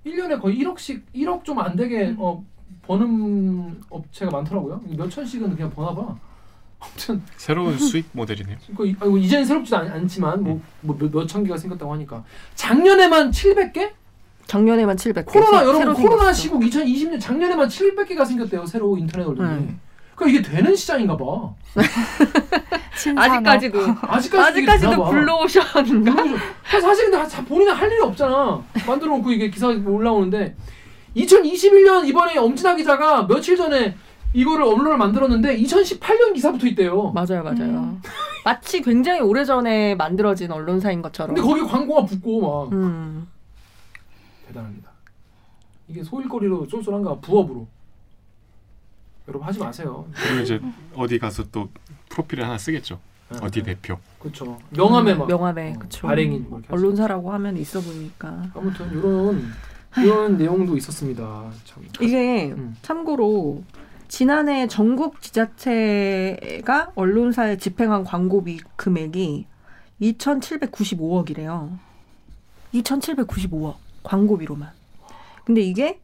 [0.08, 2.44] 1년에 거의 1억씩 1억 좀 안 되게 어,
[2.86, 4.82] 버는 업체가 많더라고요.
[4.98, 6.16] 몇 천씩은 그냥 버나 봐.
[6.80, 8.58] 아무튼 새로운 수익 모델이네요.
[8.78, 12.24] 그 이- 아이고, 이제는 새롭지도 않, 않지만 뭐, 뭐 몇천 개가 생겼다고 하니까
[12.56, 13.92] 작년에만 700개?
[14.46, 15.26] 작년에만 700.
[15.26, 19.66] 코로나 여러분 코로나 시국 2020년 작년에만 700개가 생겼대요 새로 인터넷 언론이.
[19.66, 19.76] 네.
[20.18, 21.54] 그러니까 이게 되는 시장인가 봐.
[22.98, 23.32] 신산업.
[23.32, 26.12] 아직까지도 아직까지 아직까지도 블루오션인가?
[26.82, 28.60] 사실 근데 본인은 할 일이 없잖아.
[28.88, 30.56] 만들어 놓고 이게 기사 올라오는데
[31.16, 33.96] 2021년 이번에 엄진아 기자가 며칠 전에
[34.34, 37.12] 이거를 언론을 만들었는데 2018년 기사부터 있대요.
[37.12, 37.62] 맞아요, 맞아요.
[37.62, 38.02] 음.
[38.44, 41.36] 마치 굉장히 오래 전에 만들어진 언론사인 것처럼.
[41.36, 43.28] 근데 거기 광고가 붙고 막 음.
[44.48, 44.90] 대단합니다.
[45.90, 47.68] 이게 소일거리로 쏠쏠한가 부업으로.
[49.28, 50.08] 여러분 하지 마세요.
[50.14, 50.62] 그리고 이제
[50.96, 51.70] 어디 가서 또
[52.10, 53.00] 프로필을 하나 쓰겠죠.
[53.30, 53.74] 네, 어디 네.
[53.74, 53.98] 대표.
[54.20, 54.58] 그렇죠.
[54.70, 56.08] 명함에 막 명함에 어, 그쵸.
[56.08, 56.76] 발행인 뭐 이렇게 하시고.
[56.76, 58.52] 언론사라고 하면 있어 보이니까.
[58.56, 59.52] 아무튼 이런
[59.98, 61.52] 이런 내용도 있었습니다.
[61.66, 61.84] 참.
[62.00, 62.76] 이게 음.
[62.82, 63.64] 참고로
[64.08, 69.46] 지난해 전국 지자체가 언론사에 집행한 광고비 금액이
[70.02, 71.78] 2,795억이래요.
[72.74, 74.72] 2,795억 광고비로만.
[75.44, 76.00] 근데 이게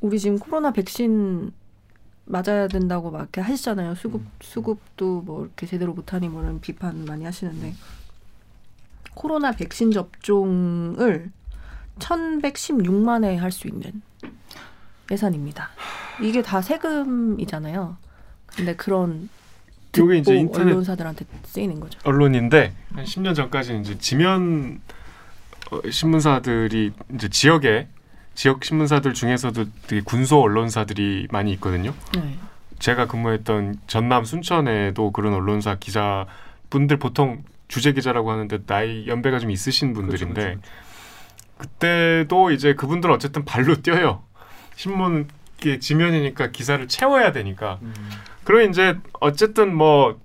[0.00, 1.52] 우리 지금 코로나 백신
[2.30, 3.94] 맞아야 된다고 막 이렇게 하시잖아요.
[3.96, 4.30] 수급 음.
[4.40, 7.74] 수급도 뭐 이렇게 제대로 못하니 뭐는 비판 많이 하시는데
[9.14, 11.30] 코로나 백신 접종을
[11.98, 14.00] 1,116만 회 할 수 있는
[15.10, 15.70] 예산입니다.
[16.22, 17.96] 이게 다 세금이잖아요.
[18.46, 19.28] 근데 그런
[19.98, 21.98] 요게 이제 인터넷 언론사들한테 쓰이는 거죠.
[22.04, 24.80] 언론인데 한 10년 전까지는 이제 지면
[25.72, 27.88] 어, 신문사들이 이제 지역에
[28.40, 31.92] 지역 신문사들 중에서도 되게 군소 언론사들이 많이 있거든요.
[32.14, 32.38] 네.
[32.78, 36.24] 제가 근무했던 전남 순천에도 그런 언론사 기자
[36.70, 40.60] 분들 보통 주재 기자라고 하는데 나이 연배가 좀 있으신 분들인데 그렇죠,
[41.58, 44.22] 그때도 이제 그분들은 어쨌든 발로 뛰어요.
[44.74, 45.28] 신문
[45.78, 47.78] 지면이니까 기사를 채워야 되니까.
[47.82, 47.92] 음.
[48.44, 50.18] 그럼 이제 어쨌든 뭐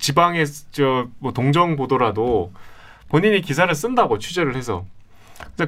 [0.00, 2.52] 지방에 저뭐 동정 보도라도
[3.08, 4.84] 본인이 기사를 쓴다고 취재를 해서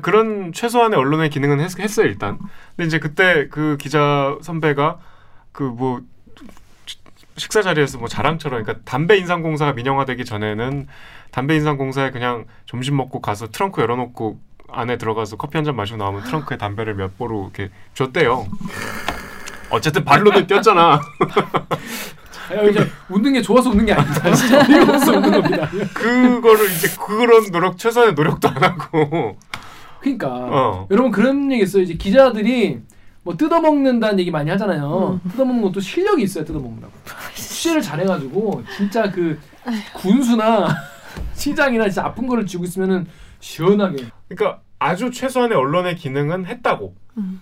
[0.03, 2.39] 그런 최소한의 언론의 기능은 했, 했어요 일단.
[2.77, 4.99] 근데 이제 그때 그 기자 선배가
[5.53, 6.01] 그 뭐
[7.39, 10.87] 식사 자리에서 뭐 자랑처럼 그러니까 담배 인상공사가 민영화되기 전에는
[11.31, 14.39] 담배 인상공사에 그냥 점심 먹고 가서 트렁크 열어놓고
[14.71, 18.47] 안에 들어가서 커피 한 잔 마시고 나오면 트렁크에 담배를 몇 보로 이렇게 줬대요.
[19.71, 21.01] 어쨌든 발로는 뛰었잖아.
[22.51, 24.31] 아, 이제 웃는 게 좋아서 웃는 게 아닙니다.
[24.35, 25.69] 진짜 어이가 없어 웃는 겁니다.
[25.95, 29.39] 그거를 이제 그런 노력 최소한의 노력도 안 하고
[30.03, 30.87] 그러니까 어.
[30.91, 31.83] 여러분 그런 얘기 있어요.
[31.83, 32.81] 이제 기자들이
[33.23, 35.21] 뭐 뜯어먹는다는 얘기 많이 하잖아요.
[35.31, 36.93] 뜯어먹는 것도 실력이 있어야 뜯어먹는다고.
[37.35, 39.39] 취재를 잘해가지고 진짜 그
[39.95, 40.69] 군수나
[41.35, 43.07] 시장이나 진짜 아픈 거를 쥐고 있으면은
[43.39, 44.07] 시원하게.
[44.29, 46.95] 그러니까 아주 최소한의 언론의 기능은 했다고.
[47.19, 47.41] 음.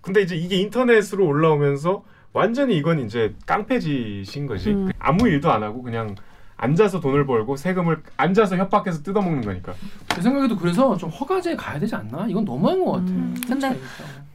[0.00, 4.70] 근데 이제 이게 인터넷으로 올라오면서 완전히 이건 이제 깡패짓인 거지.
[4.70, 4.92] 음.
[5.00, 6.14] 아무 일도 안 하고 그냥
[6.56, 9.74] 앉아서 돈을 벌고 세금을 앉아서 협박해서 뜯어먹는 거니까.
[10.14, 12.26] 제 생각에도 그래서 좀 허가제에 가야 되지 않나?
[12.28, 13.04] 이건 너무한 것 같아.
[13.04, 13.78] 음, 큰 근데.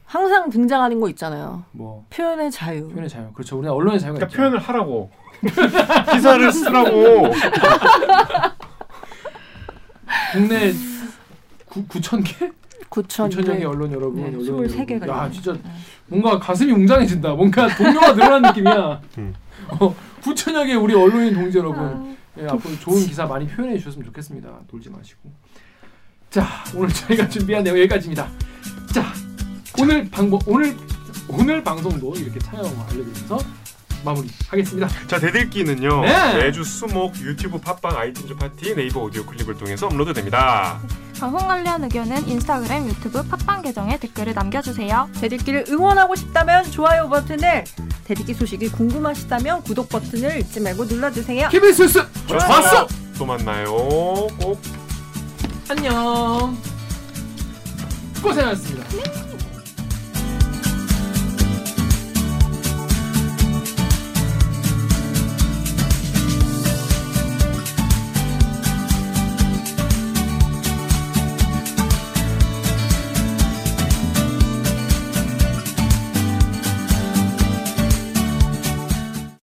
[0.04, 1.64] 항상 등장하는 거 있잖아요.
[1.72, 2.88] 뭐 표현의 자유.
[2.88, 3.32] 표현의 자유.
[3.32, 3.58] 그렇죠.
[3.58, 4.36] 우리가 언론의 자유가 그러니까 있죠.
[4.36, 5.10] 표현을 하라고.
[6.12, 7.32] 기사를 쓰라고.
[10.32, 10.72] 국내
[11.66, 12.50] 9 9천 개?
[12.90, 15.22] 9천 9천 명의 언론 여러분, 네, 언론 23 개가 여러분.
[15.22, 15.32] 야, 있네요.
[15.42, 15.58] 진짜
[16.06, 17.32] 뭔가 가슴이 웅장해진다.
[17.34, 19.00] 뭔가 동료가 늘어난 느낌이야.
[19.18, 19.34] 음.
[19.80, 22.16] 어, 9천여 개 우리 언론인 동지 여러분.
[22.38, 24.60] 예, 앞으로 좋은 기사 많이 표현해 주셨으면 좋겠습니다.
[24.68, 25.32] 돌지 마시고.
[26.30, 28.28] 자, 오늘 저희가 준비한 내용 여기까지입니다.
[28.92, 29.12] 자,
[29.78, 30.74] 오늘 방법 오늘
[31.28, 33.38] 오늘 방송도 이렇게 촬영 알려드리면서
[34.04, 34.88] 마무리하겠습니다.
[35.06, 36.36] 자 대들기는요 네.
[36.36, 40.80] 매주 수목 유튜브 팟빵 아이튠즈 파티 네이버 오디오 클립을 통해서 업로드됩니다.
[41.22, 45.08] 방송 관련 의견은 인스타그램, 유튜브, 팟빵 계정에 댓글을 남겨주세요.
[45.20, 47.62] 대들기를 응원하고 싶다면 좋아요 버튼을,
[48.02, 51.48] 대들기 소식이 궁금하시다면 구독 버튼을 잊지 말고 눌러주세요.
[51.48, 51.92] KBS
[52.26, 52.88] 좋았어.
[53.16, 53.66] 또 만나요.
[54.40, 54.60] 꼭
[55.68, 56.58] 안녕.
[58.20, 59.31] 고생하셨습니다.